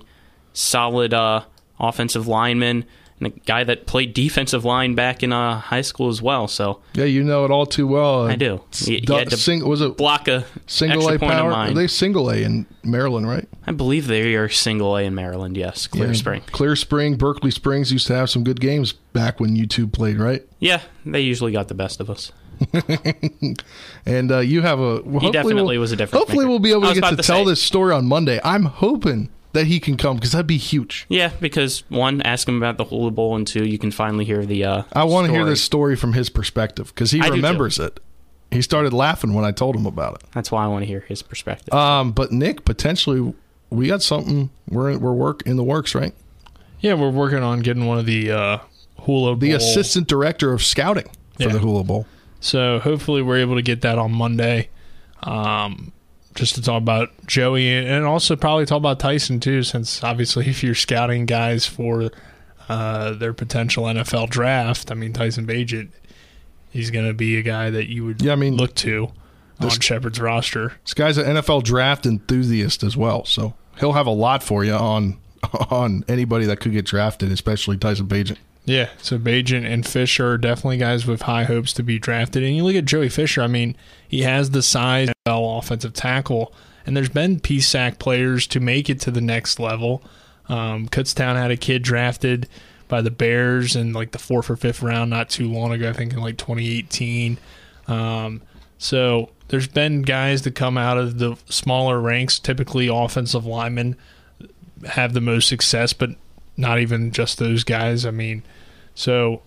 [0.54, 1.44] solid uh,
[1.80, 2.86] offensive lineman
[3.22, 6.48] and a guy that played defensive line back in uh, high school as well.
[6.48, 8.28] So Yeah, you know it all too well.
[8.28, 8.62] I do.
[8.76, 11.52] He- he had to sing- was it block a single A point of power?
[11.54, 13.48] Are they single A in Maryland, right?
[13.68, 15.56] I believe they are single A in Maryland.
[15.56, 16.14] Yes, Clear Yeah.
[16.14, 16.42] Spring.
[16.52, 20.18] Clear Spring, Berkeley Springs used to have some good games back when you two played,
[20.20, 20.42] right?
[20.60, 22.32] Yeah, they usually got the best of us.
[24.06, 25.02] And uh, you have a.
[25.02, 26.50] Well, hopefully definitely we'll- was a difference Hopefully, maker.
[26.50, 27.52] we'll be able to get to, to tell say.
[27.52, 28.40] this story on Monday.
[28.44, 31.06] I'm hoping that he can come because that'd be huge.
[31.10, 34.46] Yeah, because one, ask him about the Hula Bowl, and two, you can finally hear
[34.46, 34.64] the.
[34.66, 35.50] Uh, I want to hear story.
[35.52, 38.00] this story from his perspective because he I remembers it.
[38.52, 40.24] He started laughing when I told him about it.
[40.34, 41.74] That's why I want to hear his perspective.
[41.74, 43.34] Um, but Nick, potentially,
[43.70, 44.50] we got something.
[44.70, 46.14] We're we're work in the works, right?
[46.82, 48.58] Yeah, we're working on getting one of the uh,
[49.02, 49.36] Hula Bowl.
[49.38, 51.06] The assistant director of scouting
[51.38, 51.50] for Yeah.
[51.54, 52.08] the Hula Bowl.
[52.40, 54.70] So hopefully we're able to get that on Monday,
[55.24, 55.92] um,
[56.36, 60.63] just to talk about Joey and also probably talk about Tyson too, since obviously if
[60.63, 62.10] you're scouting guys for
[62.70, 65.89] uh, their potential NFL draft, I mean Tyson Bagent,
[66.72, 69.06] he's going to be a guy that you would Yeah, I mean, look to
[69.60, 70.74] on this- Shepherd's roster.
[70.86, 74.74] This guy's an NFL draft enthusiast as well, so he'll have a lot for you
[74.74, 75.17] on
[75.70, 78.38] on anybody that could get drafted, especially Tyson Bagent.
[78.65, 82.43] Yeah, so Bagent and Fisher are definitely guys with high hopes to be drafted.
[82.43, 83.76] And you look at Joey Fisher, I mean,
[84.08, 86.54] he has the size NFL offensive tackle,
[86.86, 90.04] and there's been PSAC players to make it to the next level.
[90.47, 92.47] Um, Kutztown had a kid drafted
[92.88, 95.93] by the Bears in like the fourth or fifth round not too long ago, I
[95.93, 97.39] think in like 2018.
[97.88, 98.41] Um,
[98.78, 103.95] so there's been guys that come out of the smaller ranks, typically offensive linemen,
[104.86, 106.12] have the most success, but
[106.62, 108.06] not even just those guys.
[108.06, 108.43] I mean,
[108.95, 109.41] so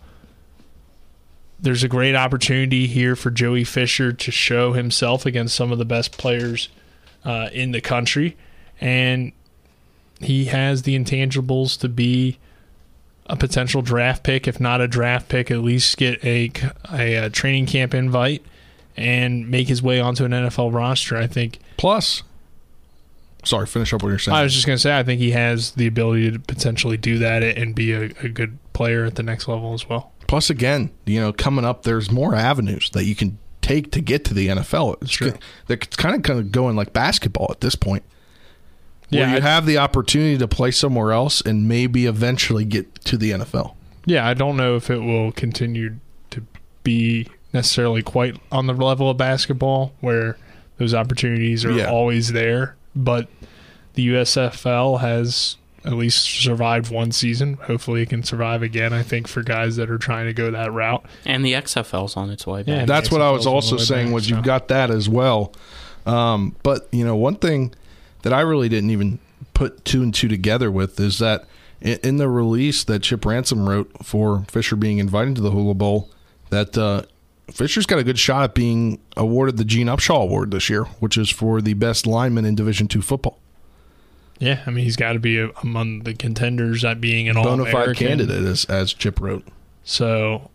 [1.59, 5.85] there's a great opportunity here for Joey Fisher to show himself against some of the
[5.85, 6.68] best players
[7.24, 8.37] uh, in the country,
[8.81, 9.33] and
[10.20, 12.38] he has the intangibles to be
[13.27, 16.50] a potential draft pick, if not a draft pick, at least get a,
[16.92, 18.44] a, a training camp invite
[18.96, 21.16] and make his way onto an NFL roster.
[21.16, 21.59] I think.
[21.77, 22.22] Plus,
[23.45, 24.37] sorry, finish up what you're saying.
[24.37, 27.19] I was just going to say, I think he has the ability to potentially do
[27.19, 30.13] that and be a, a good player at the next level as well.
[30.27, 34.25] Plus, again, you know, coming up, there's more avenues that you can take to get
[34.27, 34.97] to the NFL.
[35.03, 35.35] It's, Sure.
[35.69, 38.03] it's kind of kind of going like basketball at this point.
[39.11, 42.95] Where Yeah, you I- have the opportunity to play somewhere else and maybe eventually get
[43.07, 43.75] to the NFL.
[44.07, 45.97] Yeah, I don't know if it will continue
[46.31, 46.43] to
[46.83, 50.37] be necessarily quite on the level of basketball where
[50.79, 51.91] those opportunities are Yeah.
[51.91, 53.29] always there, but
[53.95, 57.55] the USFL has at least survived one season.
[57.55, 60.73] Hopefully it can survive again, I think for guys that are trying to go that
[60.73, 61.05] route.
[61.25, 62.69] And the XFL's on its way back.
[62.69, 64.35] Yeah, That's what I was also saying back, was so.
[64.35, 65.53] you've got that as well.
[66.07, 67.75] Um, but you know, one thing
[68.23, 69.19] that I really didn't even
[69.53, 71.45] put two and two together with is that
[71.81, 75.75] in, in the release that Chip Ransom wrote for Fisher being invited to the Hula
[75.75, 76.11] Bowl,
[76.51, 77.03] that uh,
[77.51, 81.19] Fisher's got a good shot at being awarded the Gene Upshaw Award this year, which
[81.19, 83.39] is for the best lineman in Division two football.
[84.39, 87.71] Yeah, I mean he's got to be a, among the contenders at being an Bona
[87.71, 89.47] fide candidate, as, as Chip wrote.
[89.85, 90.51] So,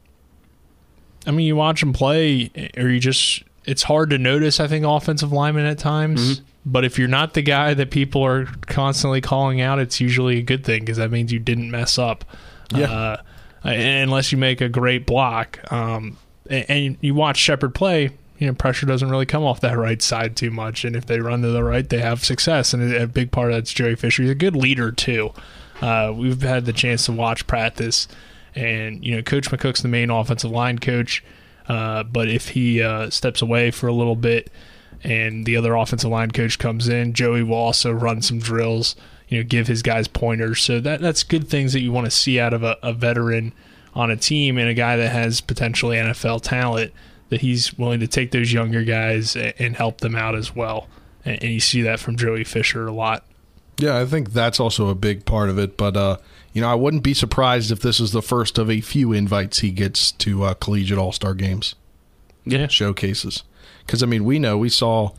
[1.26, 4.86] I mean, you watch him play, or you just, it's hard to notice, I think,
[4.86, 6.42] offensive linemen at times.
[6.66, 10.42] But if you're not the guy that people are constantly calling out, it's usually a
[10.42, 12.26] good thing because that means you didn't mess up.
[12.74, 12.92] Yeah.
[12.92, 13.18] Uh,
[13.64, 15.60] unless you make a great block.
[15.72, 16.18] Um,
[16.50, 20.36] and, you watch Shepherd play, you know, pressure doesn't really come off that right side
[20.36, 20.86] too much.
[20.86, 22.74] And if they run to the right, they have success.
[22.74, 24.24] And a, a big part of that's Jerry Fisher.
[24.24, 25.34] He's a good leader, too.
[25.82, 28.08] Uh, we've had the chance to watch practice,
[28.56, 31.24] and you know, Coach McCook's the main offensive line coach.
[31.68, 34.52] Uh, but if he uh, steps away for a little bit,
[35.04, 38.96] and the other offensive line coach comes in, Joey will also run some drills.
[39.30, 40.60] You know, give his guys pointers.
[40.60, 43.54] So that that's good things that you want to see out of a, a veteran
[43.94, 46.94] on a team and a guy that has potentially NFL talent.
[47.30, 50.88] That he's willing to take those younger guys and, and help them out as well.
[51.24, 53.24] And, and you see that from Joey Fisher a lot.
[53.78, 55.78] Yeah, I think that's also a big part of it.
[55.78, 56.18] But uh,
[56.54, 59.60] you know, I wouldn't be surprised if this is the first of a few invites
[59.60, 61.76] he gets to uh, collegiate all star games.
[62.46, 63.44] Yeah, showcases.
[63.86, 65.12] Because I mean, we know we saw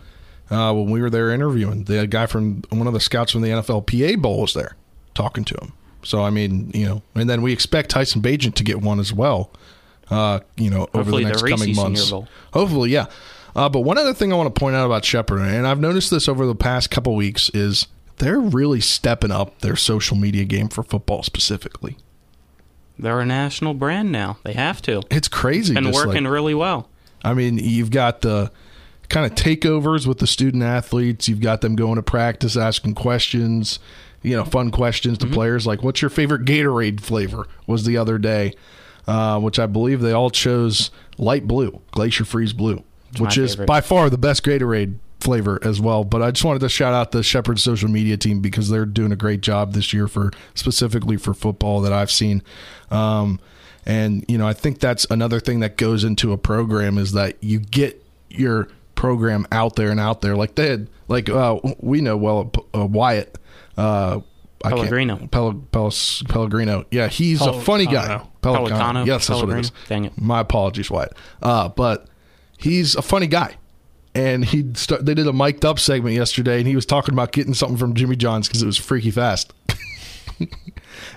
[0.51, 3.49] uh, when we were there interviewing the guy from one of the scouts from the
[3.49, 4.77] NFL PA Bowl was there
[5.15, 5.73] talking to him.
[6.03, 9.13] So I mean, you know, and then we expect Tyson Bagent to get one as
[9.13, 9.51] well.
[10.11, 12.13] Uh, you know, over Hopefully the next coming months.
[12.53, 13.07] Hopefully, yeah.
[13.55, 16.11] Uh, but one other thing I want to point out about Shepherd, and I've noticed
[16.11, 17.87] this over the past couple weeks, is
[18.19, 21.97] they're really stepping up their social media game for football specifically.
[22.99, 24.39] They're a national brand now.
[24.45, 25.03] They have to.
[25.11, 25.75] It's crazy.
[25.75, 26.89] Been just working like- really well.
[27.25, 28.51] I mean, you've got the
[29.09, 31.29] kind of takeovers with the student athletes.
[31.29, 33.79] You've got them going to practice, asking questions,
[34.23, 35.29] you know, fun questions Mm-hmm.
[35.31, 38.55] to players like, "What's your favorite Gatorade flavor?" Was the other day,
[39.07, 42.83] uh, which I believe they all chose light blue, Glacier Freeze Blue,
[43.19, 43.67] my which is favorite.
[43.67, 46.03] by far the best Gatorade flavor as well.
[46.05, 49.13] But I just wanted to shout out the Shepherd social media team because they're doing
[49.13, 52.43] a great job this year for specifically for football that I've seen.
[52.91, 53.39] Um,
[53.87, 57.37] and you know, I think that's another thing that goes into a program is that
[57.43, 60.37] you get your program out there and out there.
[60.37, 63.37] Like they had, like uh, we know well uh, Wyatt.
[63.81, 64.21] Uh,
[64.63, 65.17] I can't- Pellegrino.
[65.31, 65.93] Pel- Pel-
[66.29, 66.85] Pellegrino.
[66.91, 68.21] Yeah, he's Pel- a funny guy.
[68.43, 68.69] Pelicano.
[68.69, 68.69] Pelicano.
[68.69, 69.07] Pelicano.
[69.07, 69.73] Yes, that's what it is.
[69.89, 70.21] Dang it.
[70.21, 71.15] My apologies, Wyatt.
[71.43, 72.07] Uh, but
[72.59, 73.57] he's a funny guy.
[74.15, 77.31] And he st- they did a mic'd up segment yesterday, and he was talking about
[77.33, 79.53] getting something from Jimmy John's because it was freaky fast.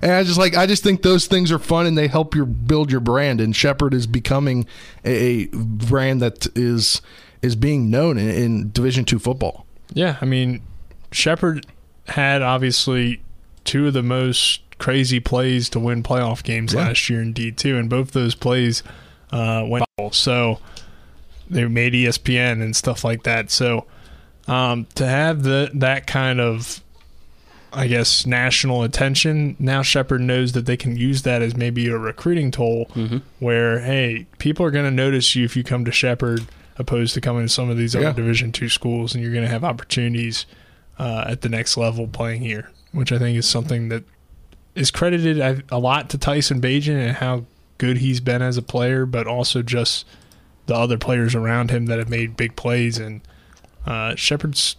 [0.02, 2.46] and I just like I just think those things are fun and they help your
[2.46, 3.42] build your brand.
[3.42, 4.66] And Shepherd is becoming
[5.04, 7.02] a brand that is
[7.42, 9.66] is being known in, in Division two football.
[9.94, 10.62] Yeah, I mean,
[11.12, 11.66] Shepherd
[12.08, 13.22] had obviously
[13.64, 16.88] two of the most crazy plays to win playoff games Yeah.
[16.88, 18.84] last year in D two, and both those plays
[19.32, 20.60] uh, went so
[21.50, 23.50] they made ESPN and stuff like that.
[23.52, 23.86] So
[24.48, 26.82] um, to have the that kind of
[27.72, 29.56] I guess national attention.
[29.58, 32.86] Now Shepherd knows that they can use that as maybe a recruiting tool
[33.40, 36.46] where hey, people are going to notice you if you come to Shepherd
[36.78, 38.02] opposed to coming to some of these Yeah.
[38.10, 40.46] other division 2 schools and you're going to have opportunities
[41.00, 44.04] uh, at the next level playing here, which I think is something that
[44.76, 47.46] is credited a lot to Tyson Bagent and how
[47.78, 50.06] good he's been as a player, but also just
[50.66, 52.98] the other players around him that have made big plays.
[52.98, 53.22] And
[53.86, 54.78] uh, Shepherd's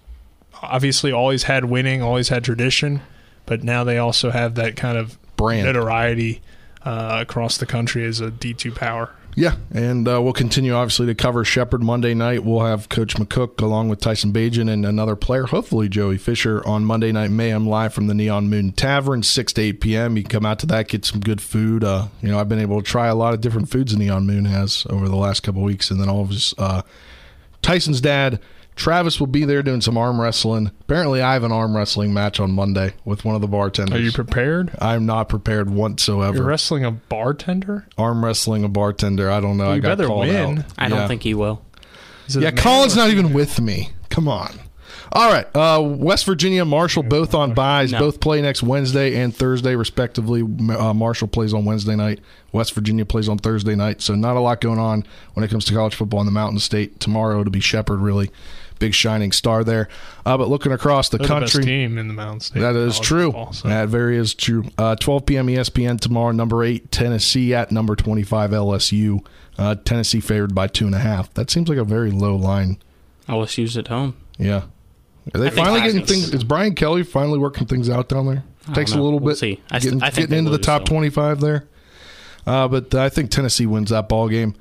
[0.62, 3.02] obviously always had winning, always had tradition,
[3.46, 5.66] but now they also have that kind of Brand.
[5.66, 6.40] notoriety
[6.82, 9.10] uh, across the country as a D2 power.
[9.36, 12.44] Yeah, and uh, we'll continue obviously to cover Shepherd Monday night.
[12.44, 16.84] We'll have Coach McCook along with Tyson Bagent and another player, hopefully Joey Fisher, on
[16.84, 20.16] Monday Night Mayhem live from the Neon Moon Tavern, six to eight p.m.
[20.16, 21.82] You can come out to that, get some good food.
[21.82, 24.24] Uh, you know, I've been able to try a lot of different foods the Neon
[24.24, 26.82] Moon has over the last couple weeks, and then all of his uh,
[27.60, 28.38] Tyson's dad.
[28.76, 30.70] Travis will be there doing some arm wrestling.
[30.80, 33.98] Apparently, I have an arm wrestling match on Monday with one of the bartenders.
[33.98, 34.72] Are you prepared?
[34.80, 36.38] I'm not prepared whatsoever.
[36.38, 37.86] You're wrestling a bartender?
[37.96, 39.30] arm wrestling a bartender.
[39.30, 39.64] I don't know.
[39.64, 40.58] Well, I you got better called win.
[40.58, 40.64] out.
[40.76, 41.08] I don't Yeah.
[41.08, 41.62] think he will.
[42.28, 43.90] Yeah, Colin's not even with me.
[44.08, 44.50] Come on.
[45.12, 45.46] All right.
[45.54, 47.92] Uh, West Virginia, Marshall, both on byes.
[47.92, 48.00] No.
[48.00, 50.42] Both play next Wednesday and Thursday, respectively.
[50.42, 52.18] Uh, Marshall plays on Wednesday night.
[52.50, 54.00] West Virginia plays on Thursday night.
[54.02, 56.58] So not a lot going on when it comes to college football in the Mountain
[56.58, 56.98] State.
[56.98, 58.30] Tomorrow to be Shepherd, really
[58.84, 59.88] big shining star there.
[60.26, 62.60] Uh, but looking across the They're the best country, team in the Mountain State.
[62.60, 63.26] that is true.
[63.26, 63.68] football, so.
[63.68, 64.64] That very is true.
[64.76, 65.46] Uh, 12 p.m.
[65.46, 66.32] ESPN tomorrow.
[66.32, 69.24] Number eight Tennessee at number 25 LSU.
[69.56, 71.32] Uh, Tennessee favored by two and a half.
[71.34, 72.78] That seems like a very low line.
[73.28, 74.16] LSU's at home.
[74.38, 74.62] Yeah.
[75.34, 76.34] Are they I finally getting things?
[76.34, 78.44] Is Brian Kelly finally working things out down there?
[78.68, 79.38] I Takes a little We'll bit.
[79.38, 79.60] see.
[79.70, 80.90] I s- getting I think getting they into the top though.
[80.96, 81.64] 25 there.
[82.46, 84.54] Uh, but I think Tennessee wins that ball game.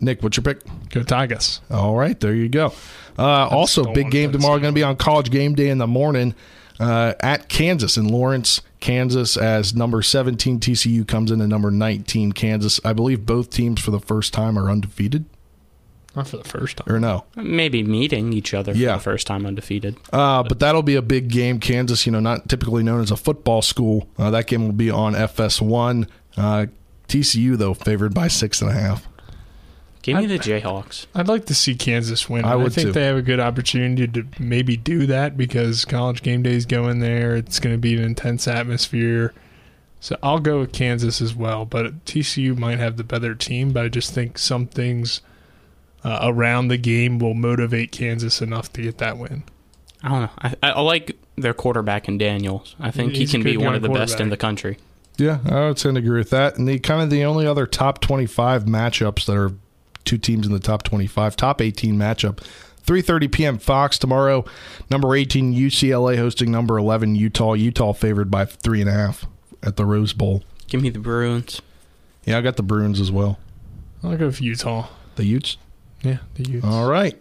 [0.00, 0.60] Nick, what's your pick?
[0.90, 1.60] Go Tigers.
[1.70, 2.72] All right, there you go.
[3.18, 4.42] Uh, also, big game Tennessee.
[4.42, 4.58] tomorrow.
[4.60, 6.34] Going to be on College Game Day in the morning
[6.80, 12.32] uh, at Kansas in Lawrence, Kansas, as number 17 TCU comes in at number 19
[12.32, 12.80] Kansas.
[12.84, 15.26] I believe both teams for the first time are undefeated,
[16.16, 16.92] Not for the first time.
[16.94, 17.24] or no?
[17.36, 19.96] Maybe meeting each other for the first time undefeated.
[20.12, 21.60] Uh, but that'll be a big game.
[21.60, 24.08] Kansas, you know, not typically known as a football school.
[24.18, 26.08] Uh, that game will be on FS1.
[26.36, 26.66] Uh,
[27.08, 29.06] TCU, though, favored by six and a half.
[30.02, 31.06] Give me the Jayhawks.
[31.14, 32.44] I'd like to see Kansas win.
[32.44, 32.92] I I, would think too.
[32.92, 36.98] they have a good opportunity to maybe do that because college game days go in
[36.98, 37.36] there.
[37.36, 39.32] It's going to be an intense atmosphere.
[40.00, 41.64] So I'll go with Kansas as well.
[41.64, 45.20] But TCU might have the better team, but I just think some things
[46.02, 49.44] uh, around the game will motivate Kansas enough to get that win.
[50.02, 50.30] I don't know.
[50.38, 52.74] I, I like their quarterback in Daniels.
[52.80, 54.78] I think He's he can be one of the best in the country.
[55.18, 56.58] Yeah, I would tend to agree with that.
[56.58, 59.52] And the kind of the only other top 25 matchups that are
[60.04, 62.44] two teams in the top 25, top 18 matchup.
[62.86, 63.58] 3:30 p.m.
[63.58, 64.44] Fox tomorrow.
[64.90, 67.52] Number 18 UCLA hosting number 11 Utah.
[67.54, 69.26] Utah favored by three and a half
[69.62, 70.42] at the Rose Bowl.
[70.66, 71.62] Give me the Bruins.
[72.24, 73.38] Yeah, I got the Bruins as well.
[74.02, 74.88] I'll go with Utah.
[75.16, 75.58] The Utes.
[76.02, 76.66] Yeah, the Utes.
[76.66, 77.20] All right.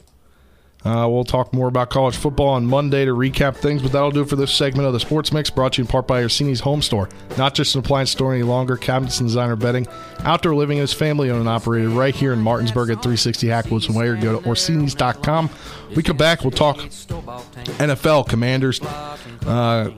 [0.83, 4.21] Uh, we'll talk more about college football on Monday to recap things, but that'll do
[4.21, 6.59] it for this segment of the Sports Mix, brought to you in part by Orsini's
[6.61, 7.07] Home Store.
[7.37, 9.87] Not just an appliance store any longer, cabinets and designer bedding.
[10.19, 13.95] Outdoor living is family owned and operated right here in Martinsburg at 360 Hackwoods and
[13.95, 14.15] Ware.
[14.15, 15.49] Go to Orsini's.com.
[15.95, 19.91] We come back, we'll talk NFL, Commanders, uh,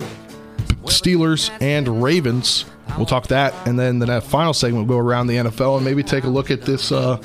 [0.83, 2.65] Steelers, and Ravens.
[2.97, 6.03] We'll talk that, and then the final segment we'll go around the NFL and maybe
[6.03, 6.91] take a look at this.
[6.91, 7.21] Uh,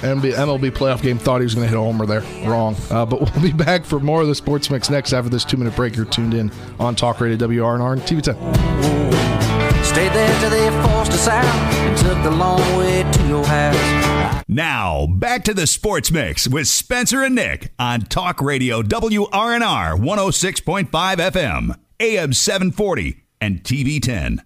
[0.00, 2.20] MLB, MLB playoff game thought he was going to hit a homer there.
[2.48, 2.76] Wrong.
[2.90, 5.56] Uh, but we'll be back for more of the Sports Mix next after this two
[5.56, 5.96] minute break.
[5.96, 9.84] You're tuned in on Talk Radio WRNR and TV 10.
[9.84, 14.44] Stayed there till they forced us out and took the long way to your house.
[14.46, 20.90] Now, back to the Sports Mix with Spencer and Nick on Talk Radio WRNR 106.5
[20.90, 24.42] FM, AM 740, and TV 10.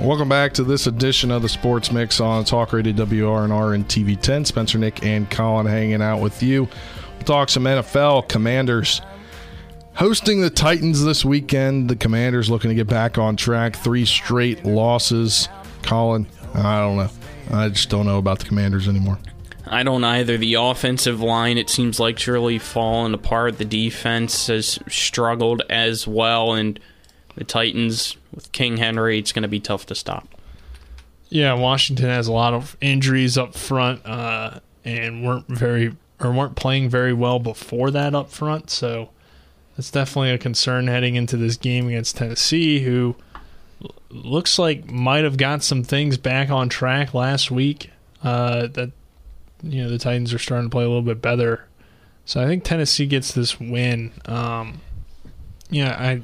[0.00, 4.18] Welcome back to this edition of the Sports Mix on Talk Radio WRNR and TV
[4.18, 4.46] 10.
[4.46, 6.62] Spencer, Nick, and Colin hanging out with you.
[7.16, 8.26] We'll talk some NFL.
[8.26, 9.02] Commanders
[9.92, 11.90] hosting the Titans this weekend.
[11.90, 13.76] The Commanders looking to get back on track.
[13.76, 15.50] Three straight losses.
[15.82, 17.10] Colin, I don't know.
[17.50, 19.18] I just don't know about the Commanders anymore.
[19.66, 20.38] I don't either.
[20.38, 23.58] The offensive line, it seems like, really fallen apart.
[23.58, 26.80] The defense has struggled as well, and
[27.36, 30.28] the Titans with King Henry, it's going to be tough to stop.
[31.28, 36.56] Yeah, Washington has a lot of injuries up front, uh, and weren't very or weren't
[36.56, 38.70] playing very well before that up front.
[38.70, 39.10] So
[39.76, 43.16] that's definitely a concern heading into this game against Tennessee, who
[44.10, 47.90] looks like might have got some things back on track last week.
[48.22, 48.90] Uh, that
[49.62, 51.64] you know the Titans are starting to play a little bit better.
[52.24, 54.12] So I think Tennessee gets this win.
[54.26, 54.80] Um,
[55.70, 56.22] yeah, I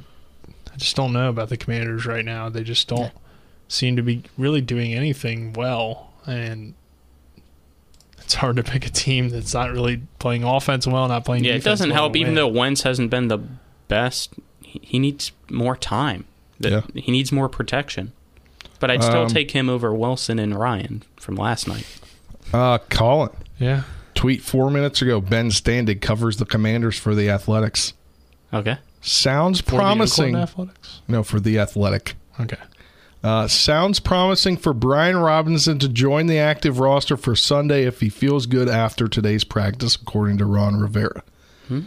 [0.77, 2.51] I just don't know about the Commanders right now.
[2.51, 3.11] They just don't
[3.67, 6.75] seem to be really doing anything well, and
[8.19, 11.45] it's hard to pick a team that's not really playing offense well, not playing.
[11.45, 12.17] Yeah, it doesn't well help.
[12.17, 13.39] Even though Wentz hasn't been the
[13.89, 16.27] best, he he needs more time.
[16.61, 16.83] That Yeah.
[16.95, 18.13] He needs more protection.
[18.79, 21.87] But I'd still Um, take him over Wilson and Ryan from last night.
[22.53, 27.95] Uh, Colin, yeah, tweet four minutes ago Ben Standig covers the Commanders for the Athletics.
[28.53, 28.77] Okay.
[29.07, 30.35] Sounds For promising.
[30.35, 31.01] Oakland Athletics?
[31.07, 32.17] No, for the Athletic.
[32.41, 32.59] Okay.
[33.23, 38.09] Uh, sounds promising for Brian Robinson to join the active roster for Sunday if he
[38.09, 41.23] feels good after today's practice, according to Ron Rivera.
[41.71, 41.79] Uh,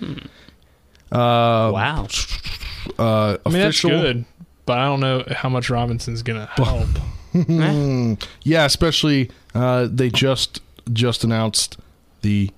[1.12, 2.08] wow.
[2.98, 4.26] Uh, I mean, official, that's good,
[4.66, 6.88] but I don't know how much Robinson's going to help.
[7.34, 8.14] Hmm.
[8.44, 10.62] yeah, especially uh, they just
[10.94, 11.78] just announced
[12.22, 12.50] the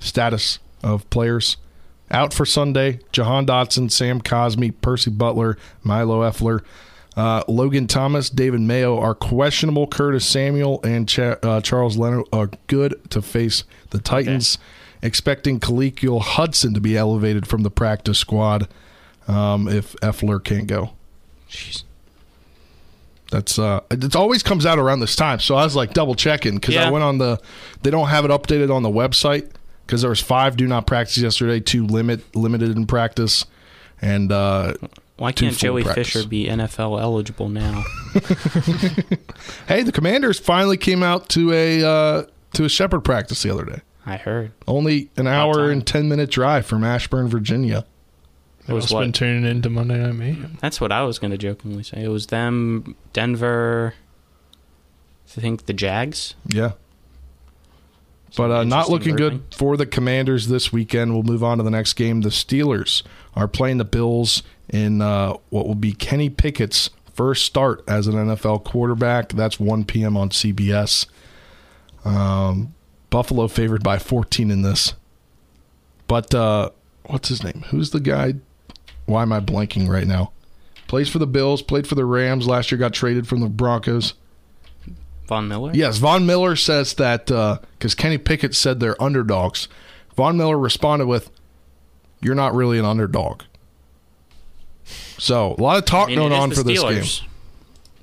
[0.00, 1.58] status of players
[2.10, 3.00] out for Sunday.
[3.12, 6.62] Jahan Dotson, Sam Cosmi, Percy Butler, Milo Eifler,
[7.16, 9.86] uh, Logan Thomas, David Mayo are questionable.
[9.86, 14.58] Curtis Samuel and Cha- uh, Charles Leonard are good to face the Titans.
[15.02, 18.66] Expecting Khaleke Hudson to be elevated from the practice squad
[19.28, 20.92] um, if Eifler can't go.
[21.48, 21.84] Jeez.
[23.30, 25.40] That's uh, it always comes out around this time.
[25.40, 27.40] So I was like double checking because I went on the.
[27.82, 29.50] They don't have it updated on the website
[29.86, 33.44] because there was five do not practice yesterday, two limit limited in practice,
[34.02, 34.74] and uh,
[35.16, 36.12] Why can't Joey practice.
[36.12, 37.84] Fisher be NFL eligible now?
[39.68, 42.24] Hey, the Commanders finally came out to a uh,
[42.54, 43.80] to a Shepherd practice the other day.
[44.04, 44.52] I heard.
[44.68, 47.84] Only an hour and ten minute drive from Ashburn, Virginia.
[48.68, 49.14] It was Must been what?
[49.14, 50.58] tuning into Monday Night Mayhem.
[50.60, 52.02] That's what I was going to jokingly say.
[52.02, 53.94] It was them, Denver.
[55.36, 56.34] I think the Jags.
[56.46, 56.72] Yeah.
[58.36, 61.14] But uh, not looking good for the Commanders this weekend.
[61.14, 62.20] We'll move on to the next game.
[62.20, 63.02] The Steelers
[63.34, 68.14] are playing the Bills in uh, what will be Kenny Pickett's first start as an
[68.14, 69.30] NFL quarterback.
[69.30, 70.16] That's 1 p.m.
[70.16, 71.06] on CBS.
[72.04, 72.74] Um,
[73.08, 74.92] Buffalo favored by 14 in this.
[76.06, 76.70] But uh,
[77.06, 77.64] what's his name?
[77.70, 78.34] Who's the guy?
[79.06, 80.32] Why am I blanking right now?
[80.88, 82.46] Plays for the Bills, played for the Rams.
[82.46, 84.14] Last year got traded from the Broncos.
[85.26, 85.72] Von Miller?
[85.74, 89.68] Yes, Von Miller says that uh, because Kenny Pickett said they're underdogs.
[90.16, 91.30] Von Miller responded with,
[92.20, 93.42] "You're not really an underdog."
[95.18, 97.28] So a lot of talk I mean, going on the for this game.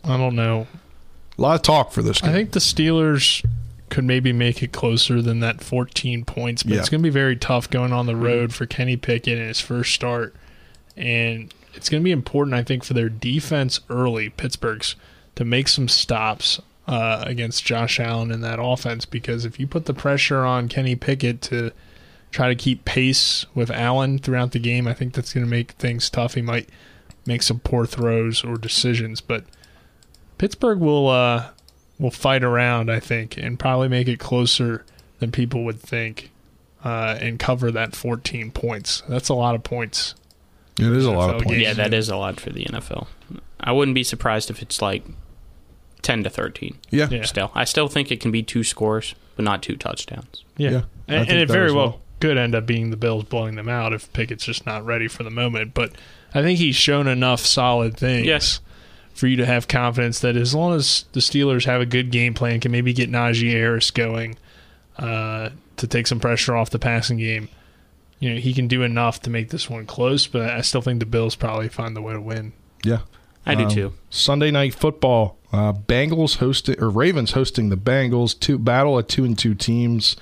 [0.03, 0.67] I don't know.
[1.37, 2.29] A lot of talk for this game.
[2.29, 3.43] I think the Steelers
[3.89, 6.79] could maybe make it closer than that 14 points, but Yeah.
[6.79, 9.59] it's going to be very tough going on the road for Kenny Pickett in his
[9.59, 10.35] first start.
[10.97, 14.95] And it's going to be important, I think, for their defense early, Pittsburgh's,
[15.35, 19.05] to make some stops uh, against Josh Allen in that offense.
[19.05, 21.71] Because if you put the pressure on Kenny Pickett to
[22.31, 25.73] try to keep pace with Allen throughout the game, I think that's going to make
[25.73, 26.33] things tough.
[26.33, 26.69] He might
[27.25, 29.45] make some poor throws or decisions, but
[30.37, 31.49] Pittsburgh will uh,
[31.99, 34.83] will fight around, I think, and probably make it closer
[35.19, 36.31] than people would think,
[36.83, 39.03] uh, and cover that 14 points.
[39.07, 40.15] That's a lot of points.
[40.77, 41.61] it is a lot of NFL points.
[41.61, 43.07] Yeah, that is a lot for the NFL.
[43.59, 45.05] I wouldn't be surprised if it's like
[46.03, 46.77] 10 to 13.
[46.91, 47.07] Yeah.
[47.09, 47.23] Yeah.
[47.23, 50.43] Still, I still think it can be two scores, but not two touchdowns.
[50.57, 51.85] Yeah, Yeah, I and, think and it that very as well.
[51.87, 52.01] well.
[52.19, 55.23] could end up being the Bills blowing them out if Pickett's just not ready for
[55.23, 55.73] the moment.
[55.73, 55.93] But
[56.33, 58.27] I think he's shown enough solid things.
[58.27, 58.59] Yes.
[59.15, 62.33] For you to have confidence that as long as the Steelers have a good game
[62.33, 64.37] plan, can maybe get Najee Harris going
[64.97, 67.47] uh, to take some pressure off the passing game,
[68.19, 70.25] you know, he can do enough to make this one close.
[70.27, 72.53] But I still think the Bills probably find the way to win.
[72.83, 72.99] Yeah.
[73.45, 73.93] I do Um, too.
[74.09, 75.37] Sunday night football.
[75.51, 78.39] Uh, Bengals hosting or Ravens hosting the Bengals.
[78.39, 80.15] Two battle of two and two teams.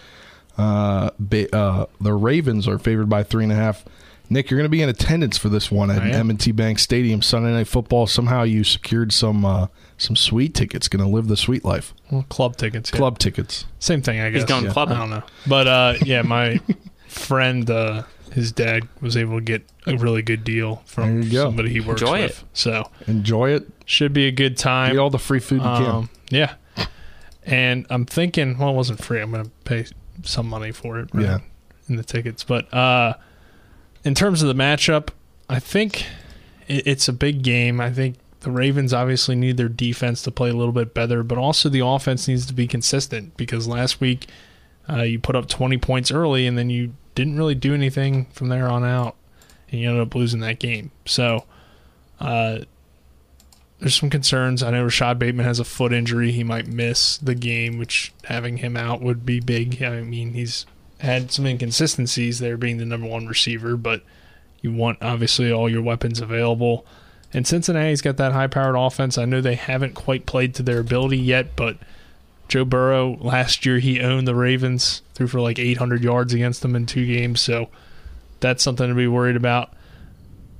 [0.57, 3.85] Uh, ba- uh, the Ravens are favored by three and a half.
[4.29, 7.51] Nick, you're going to be in attendance for this one at M&T Bank Stadium Sunday
[7.51, 8.07] night football.
[8.07, 9.67] Somehow you secured some uh,
[9.97, 10.87] some sweet tickets.
[10.87, 11.93] Going to live the sweet life.
[12.09, 12.91] Well, club tickets.
[12.93, 12.97] yeah.
[12.97, 13.65] Club tickets.
[13.79, 14.41] Same thing, I guess.
[14.43, 14.71] He's going Yeah.
[14.71, 14.95] clubbing.
[14.95, 15.23] I don't know.
[15.47, 16.61] But uh, yeah, my
[17.07, 21.45] friend, uh, his dad was able to get a really good deal from go.
[21.45, 22.31] somebody he works Enjoy with.
[22.43, 22.43] it.
[22.53, 23.67] So Enjoy it.
[23.85, 24.93] should be a good time.
[24.93, 26.55] Get all the free food you Um, yeah.
[27.43, 29.19] And I'm thinking, well, it wasn't free.
[29.19, 29.85] I'm going to pay
[30.23, 31.09] some money for it.
[31.13, 31.37] right, Yeah.
[31.89, 32.43] In the tickets.
[32.43, 33.15] But uh,
[34.03, 35.09] in terms of the matchup,
[35.49, 36.05] I think
[36.67, 37.81] it, it's a big game.
[37.81, 41.37] I think the Ravens obviously need their defense to play a little bit better, but
[41.37, 44.27] also the offense needs to be consistent because last week
[44.89, 48.49] uh, you put up 20 points early and then you didn't really do anything from
[48.49, 49.15] there on out,
[49.69, 50.91] and you ended up losing that game.
[51.05, 51.45] So
[52.19, 52.59] uh,
[53.79, 54.63] there's some concerns.
[54.63, 58.57] I know Rashod Bateman has a foot injury; he might miss the game, which having
[58.57, 59.81] him out would be big.
[59.81, 60.65] I mean, he's
[60.99, 64.03] had some inconsistencies there, being the number one receiver, but
[64.61, 66.85] you want obviously all your weapons available.
[67.33, 69.17] And Cincinnati's got that high-powered offense.
[69.17, 71.77] I know they haven't quite played to their ability yet, but
[72.51, 76.75] Joe Burrow last year he owned the Ravens, threw for like 800 yards against them
[76.75, 77.69] in two games, so
[78.41, 79.71] that's something to be worried about.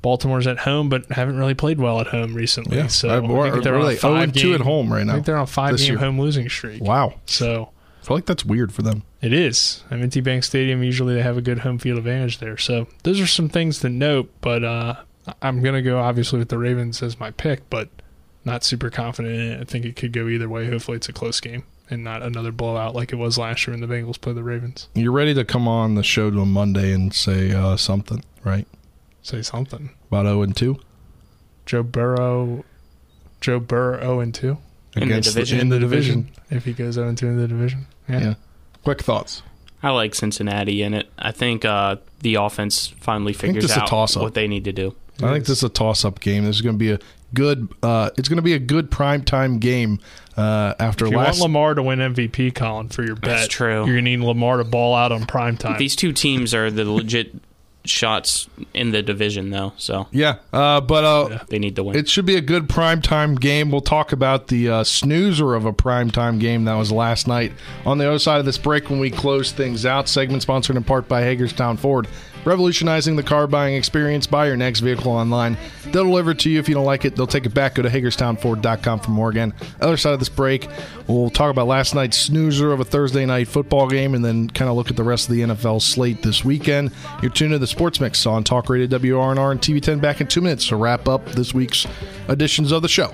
[0.01, 2.77] Baltimore's at home, but haven't really played well at home recently.
[2.77, 2.87] Yeah.
[2.87, 4.91] so Uh, I think they're what are on they, a five 0-2 game at home
[4.93, 5.97] right now I think they're on five game year.
[5.97, 6.81] home losing streak.
[6.81, 7.15] Wow.
[7.25, 7.71] So
[8.01, 9.03] I feel like that's weird for them.
[9.21, 9.83] it is.
[9.91, 12.55] M&T Bank Stadium usually they have a good home field advantage there.
[12.57, 14.95] So those are some things to note, but uh,
[15.41, 17.89] I'm gonna go obviously with the Ravens as my pick, but
[18.45, 19.61] not super confident in it.
[19.61, 20.67] I think it could go either way.
[20.67, 23.87] Hopefully, it's a close game and not another blowout like it was last year when
[23.87, 24.87] the Bengals played the Ravens.
[24.95, 28.67] You're ready to come on the show to a Monday and say uh, something, right?
[29.21, 29.91] Say something.
[30.07, 30.79] About 0 and 2?
[31.65, 32.65] Joe Burrow,
[33.39, 34.57] Joe Burrow 0 and 2 In
[34.95, 35.59] the Against division.
[35.59, 36.31] in the division.
[36.49, 38.19] If he goes 0 and 2 in the division, yeah.
[38.19, 38.33] Yeah.
[38.83, 39.43] Quick thoughts.
[39.83, 41.09] I like Cincinnati in it.
[41.17, 44.21] I think uh, the offense finally figures this is a out toss-up.
[44.23, 44.95] what they need to do.
[45.23, 46.45] I think this is a toss-up game.
[46.45, 46.99] This is going to be a
[47.33, 47.67] good.
[47.83, 49.99] Uh, it's going to be a good primetime game.
[50.37, 53.47] Uh, after If you last, want Lamar to win MVP, Colin, for your bet, That's
[53.47, 53.85] true.
[53.85, 55.77] You're gonna need Lamar to ball out on prime time.
[55.77, 57.33] These two teams are the legit
[57.83, 59.73] shots in the division, though.
[59.77, 61.95] So yeah, uh, but uh, they need to win.
[61.97, 63.71] it should be a good primetime game.
[63.71, 67.51] We'll talk about the uh, snoozer of a primetime game that was last night.
[67.85, 70.83] On the other side of this break, when we close things out, segment sponsored in
[70.83, 72.07] part by Hagerstown Ford.
[72.45, 74.27] Revolutionizing the car buying experience.
[74.27, 75.57] Buy your next vehicle online.
[75.85, 76.59] They'll deliver it to you.
[76.59, 77.75] If you don't like it, they'll take it back.
[77.75, 79.29] Go to HagerstownFord.com for more.
[79.29, 80.67] Again, other side of this break,
[81.07, 84.69] we'll talk about last night's snoozer of a Thursday night football game and then kind
[84.69, 86.91] of look at the rest of the NFL slate this weekend.
[87.21, 90.41] You're tuned to the Sports Mix on Talk Radio WRNR and TV10 back in two
[90.41, 91.85] minutes to wrap up this week's
[92.27, 93.13] editions of the show.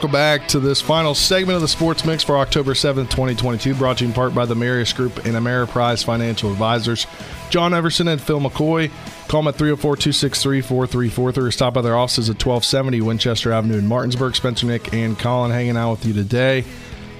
[0.00, 3.98] Welcome back to this final segment of the Sports Mix for October 7th, 2022, brought
[3.98, 7.06] to you in part by the Marius Group and Ameriprise Financial Advisors.
[7.50, 8.90] John Everson and Phil McCoy.
[9.28, 13.76] Call them at 304 263 4343 or stop by their offices at 1270 Winchester Avenue
[13.76, 14.34] in Martinsburg.
[14.34, 16.64] Spencer, Nick, and Colin hanging out with you today.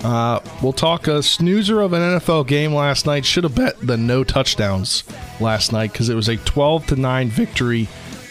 [0.02, 3.26] Uh, we'll talk a snoozer of an NFL game last night.
[3.26, 5.04] Should have bet the no touchdowns
[5.38, 7.88] last night because it was a 12 to 9 victory.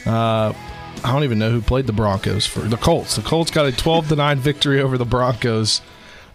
[0.07, 0.53] Uh,
[1.03, 3.15] I don't even know who played the Broncos for the Colts.
[3.15, 5.81] The Colts got a 12 to 9 victory over the Broncos.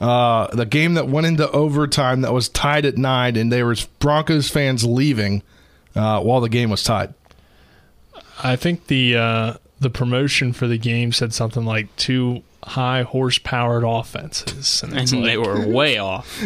[0.00, 3.84] Uh, the game that went into overtime that was tied at 9 and there was
[3.84, 5.42] Broncos fans leaving
[5.94, 7.14] uh, while the game was tied.
[8.42, 13.84] I think the uh, the promotion for the game said something like two high horsepowered
[13.84, 16.42] offenses, and it's they were way off.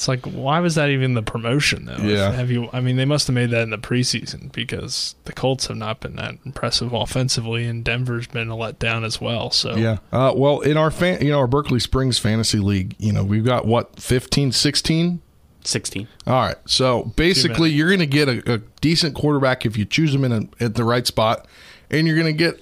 [0.00, 1.98] It's like, why was that even the promotion though?
[1.98, 2.32] Yeah.
[2.32, 2.70] Have you?
[2.72, 6.00] I mean, they must have made that in the preseason because the Colts have not
[6.00, 9.50] been that impressive offensively, and Denver's been a letdown as well.
[9.50, 9.98] So Yeah.
[10.10, 13.44] Uh, well, in our fan, you know, our Berkeley Springs Fantasy League, you know, we've
[13.44, 15.20] got what 15, 16?
[15.64, 16.08] 16.
[16.26, 16.56] All right.
[16.64, 20.32] So basically, you're going to get a, a decent quarterback if you choose him in
[20.32, 21.46] a, at the right spot,
[21.90, 22.58] and you're going to get.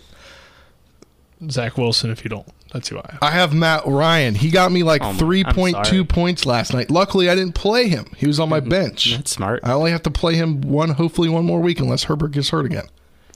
[1.52, 3.18] Zach Wilson, if you don't, that's who I have.
[3.22, 4.34] I have Matt Ryan.
[4.34, 6.04] He got me like Oh my- I'm point sorry.
[6.04, 6.90] points last night.
[6.90, 8.06] Luckily, I didn't play him.
[8.16, 9.12] He was on my bench.
[9.16, 9.60] That's smart.
[9.64, 12.66] I only have to play him one, hopefully one more week, unless Herbert gets hurt
[12.66, 12.86] again.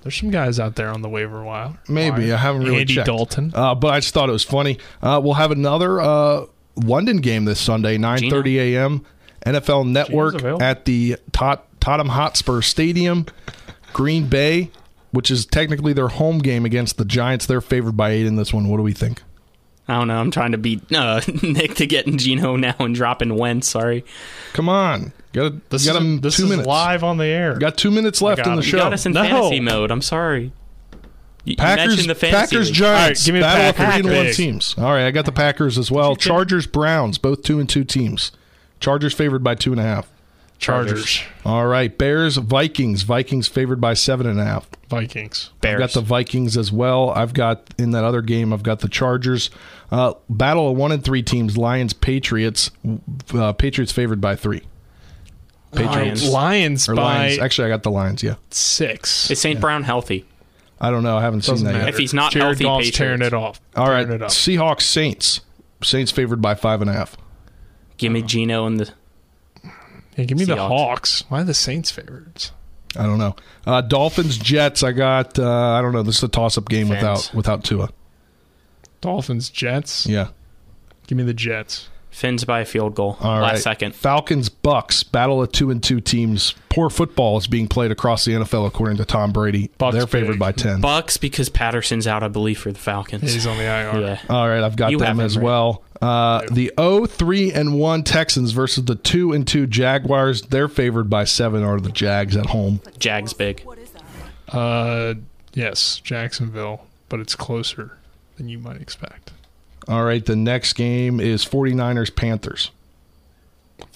[0.02, 1.78] There's some guys out there on the waiver wire.
[1.88, 2.32] Maybe.
[2.32, 3.06] I haven't really Andy checked.
[3.06, 3.52] Dalton.
[3.54, 4.78] uh, but I just thought it was funny.
[5.00, 9.04] Uh, we'll have another uh, London game this Sunday, nine thirty a.m.
[9.46, 10.62] NFL Network available.
[10.62, 13.26] at the Tot- Tottenham Hotspur Stadium,
[13.92, 14.70] Green Bay,
[15.12, 17.46] which is technically their home game against the Giants.
[17.46, 18.68] They're favored by eight in this one.
[18.68, 19.22] What do we think?
[19.88, 20.18] I don't know.
[20.18, 23.68] I'm trying to beat uh, Nick to getting Gino now and dropping Wentz.
[23.68, 24.04] Sorry.
[24.52, 26.66] Come on, got This got is, him this two is minutes.
[26.68, 27.58] live on the air.
[27.58, 28.56] Got two minutes left in the him.
[28.58, 28.78] You show.
[28.78, 29.22] got us in No.
[29.22, 29.90] fantasy mode.
[29.90, 30.52] I'm sorry.
[31.44, 32.74] You, you Packers, mentioned the fantasy Packers, league.
[32.76, 33.00] Giants.
[33.00, 34.00] All right, give me the battle of Packers.
[34.06, 34.74] three and one teams.
[34.78, 36.14] All right, I got the Packers as well.
[36.14, 38.30] Chargers, Browns, both two and two teams.
[38.78, 40.08] Chargers favored by two and a half.
[40.62, 43.02] Chargers, All right, Bears, Vikings.
[43.02, 44.68] Vikings favored by seven and a half.
[44.88, 45.50] Vikings.
[45.60, 45.74] Bears.
[45.74, 47.10] I've got the Vikings as well.
[47.10, 48.52] I've got in that other game.
[48.52, 49.50] I've got the Chargers.
[49.90, 51.56] Uh, battle of one and three teams.
[51.58, 52.70] Lions, Patriots.
[53.34, 54.62] Uh, Patriots favored by three.
[55.72, 56.28] Lions.
[56.28, 57.38] Lions by Lions.
[57.38, 58.22] Actually, I got the Lions.
[58.22, 59.30] Yeah, six.
[59.30, 59.60] Is St.
[59.60, 60.26] Brown healthy?
[60.80, 61.16] I don't know.
[61.16, 61.84] I haven't Doesn't seen that matter.
[61.86, 61.94] yet.
[61.94, 62.98] If he's not Jared healthy, Goff's Patriots.
[62.98, 63.60] tearing it off.
[63.76, 64.26] All right, Tearing it.
[64.26, 65.40] Seahawks, Saints.
[65.82, 67.16] Saints favored by five and a half.
[67.96, 68.90] Give me Gino and the.
[70.16, 71.24] Yeah, give me the Hawks.
[71.28, 72.52] Why are the Saints favorites?
[72.96, 73.34] I don't know.
[73.66, 74.82] Uh, Dolphins, Jets.
[74.82, 75.38] I got.
[75.38, 76.02] Uh, I don't know.
[76.02, 77.00] This is a toss-up game Fans.
[77.00, 77.88] without without Tua.
[79.00, 80.06] Dolphins, Jets.
[80.06, 80.28] Yeah.
[81.06, 81.88] Give me the Jets.
[82.12, 83.16] Fins by a field goal.
[83.20, 83.58] All last right.
[83.58, 83.94] second.
[83.94, 85.02] Falcons, Bucks.
[85.02, 86.54] Battle of two and two teams.
[86.68, 89.70] Poor football is being played across the NFL according to Tom Brady.
[89.78, 90.38] Bucks They're favored big.
[90.38, 90.80] by ten.
[90.82, 93.32] Bucks because Patterson's out, I believe, for the Falcons.
[93.32, 94.00] He's on the IR.
[94.00, 94.20] yeah.
[94.28, 95.44] All right, I've got You them as right?
[95.44, 95.82] well.
[96.02, 100.42] Uh, the 0 3 and 1 Texans versus the 2 and 2 Jaguars.
[100.42, 102.80] They're favored by 7 are the Jags at home.
[102.98, 103.64] Jags big.
[104.48, 105.14] Uh,
[105.54, 107.96] yes, Jacksonville, but it's closer
[108.36, 109.30] than you might expect.
[109.88, 112.70] All right, the next game is 49ers Panthers.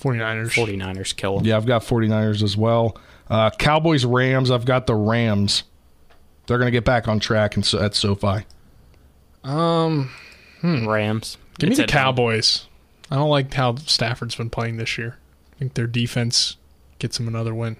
[0.00, 0.50] 49ers.
[0.52, 1.46] 49ers kill them.
[1.46, 2.96] Yeah, I've got 49ers as well.
[3.30, 4.50] Uh, Cowboys Rams.
[4.50, 5.62] I've got the Rams.
[6.46, 8.44] They're going to get back on track and so at SoFi.
[9.44, 10.10] Um,
[10.60, 10.86] hmm.
[10.88, 11.38] Rams.
[11.58, 12.02] Give It's me the at home.
[12.04, 12.66] Cowboys.
[13.10, 15.18] I don't like how Stafford's been playing this year.
[15.54, 16.56] I think their defense
[16.98, 17.76] gets them another win.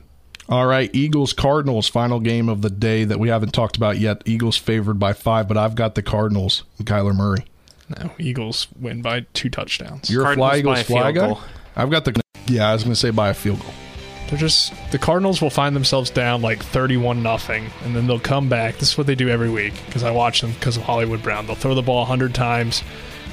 [0.48, 4.22] All right, Eagles Cardinals final game of the day that we haven't talked about yet.
[4.26, 7.44] Eagles favored by five, but I've got the Cardinals and Kyler Murray.
[7.88, 10.10] No, Eagles win by two touchdowns.
[10.10, 11.26] You're Cardinals a fly Eagles fly guy.
[11.28, 11.40] goal.
[11.76, 12.68] I've got the yeah.
[12.70, 13.70] I was going to say by a field goal.
[14.28, 18.48] They're just the Cardinals will find themselves down like thirty-one nothing, and then they'll come
[18.48, 18.78] back.
[18.78, 21.46] This is what they do every week because I watch them because of Hollywood Brown.
[21.46, 22.82] They'll throw the ball hundred times,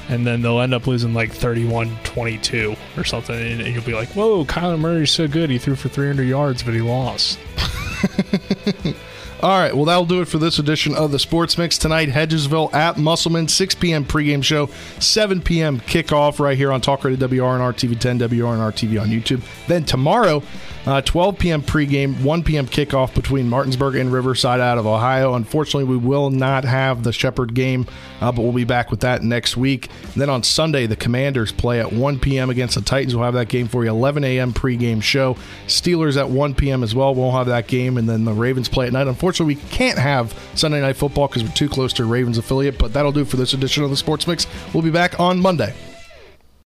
[0.08, 4.44] and then they'll end up losing like 31-22 or something, and you'll be like, "Whoa,
[4.44, 5.50] Kyler Murray's so good.
[5.50, 7.40] He threw for three hundred yards, but he lost."
[9.44, 12.08] All right, well, that'll do it for this edition of the Sports Mix tonight.
[12.08, 14.02] Hedgesville at Musselman, 6 p.m.
[14.02, 14.70] pregame show,
[15.00, 15.80] 7 p.m.
[15.80, 19.42] kickoff right here on Talk Radio WRNR TV 10, WRNR TV on YouTube.
[19.66, 20.42] Then tomorrow,
[20.86, 21.62] uh, 12 p.m.
[21.62, 22.66] pregame, 1 p.m.
[22.66, 25.34] kickoff between Martinsburg and Riverside out of Ohio.
[25.34, 27.86] Unfortunately, we will not have the Shepherd game,
[28.22, 29.90] uh, but we'll be back with that next week.
[30.14, 32.48] And then on Sunday, the Commanders play at 1 p.m.
[32.48, 33.14] against the Titans.
[33.14, 34.54] We'll have that game for you, 11 a.m.
[34.54, 35.36] pregame show.
[35.66, 36.82] Steelers at 1 p.m.
[36.82, 37.14] as well.
[37.14, 39.06] We'll have that game, and then the Ravens play at night.
[39.06, 42.92] Unfortunately, we can't have Sunday Night Football because we're too close to Ravens affiliate, but
[42.92, 44.46] that'll do for this edition of the Sports Mix.
[44.74, 45.74] We'll be back on Monday.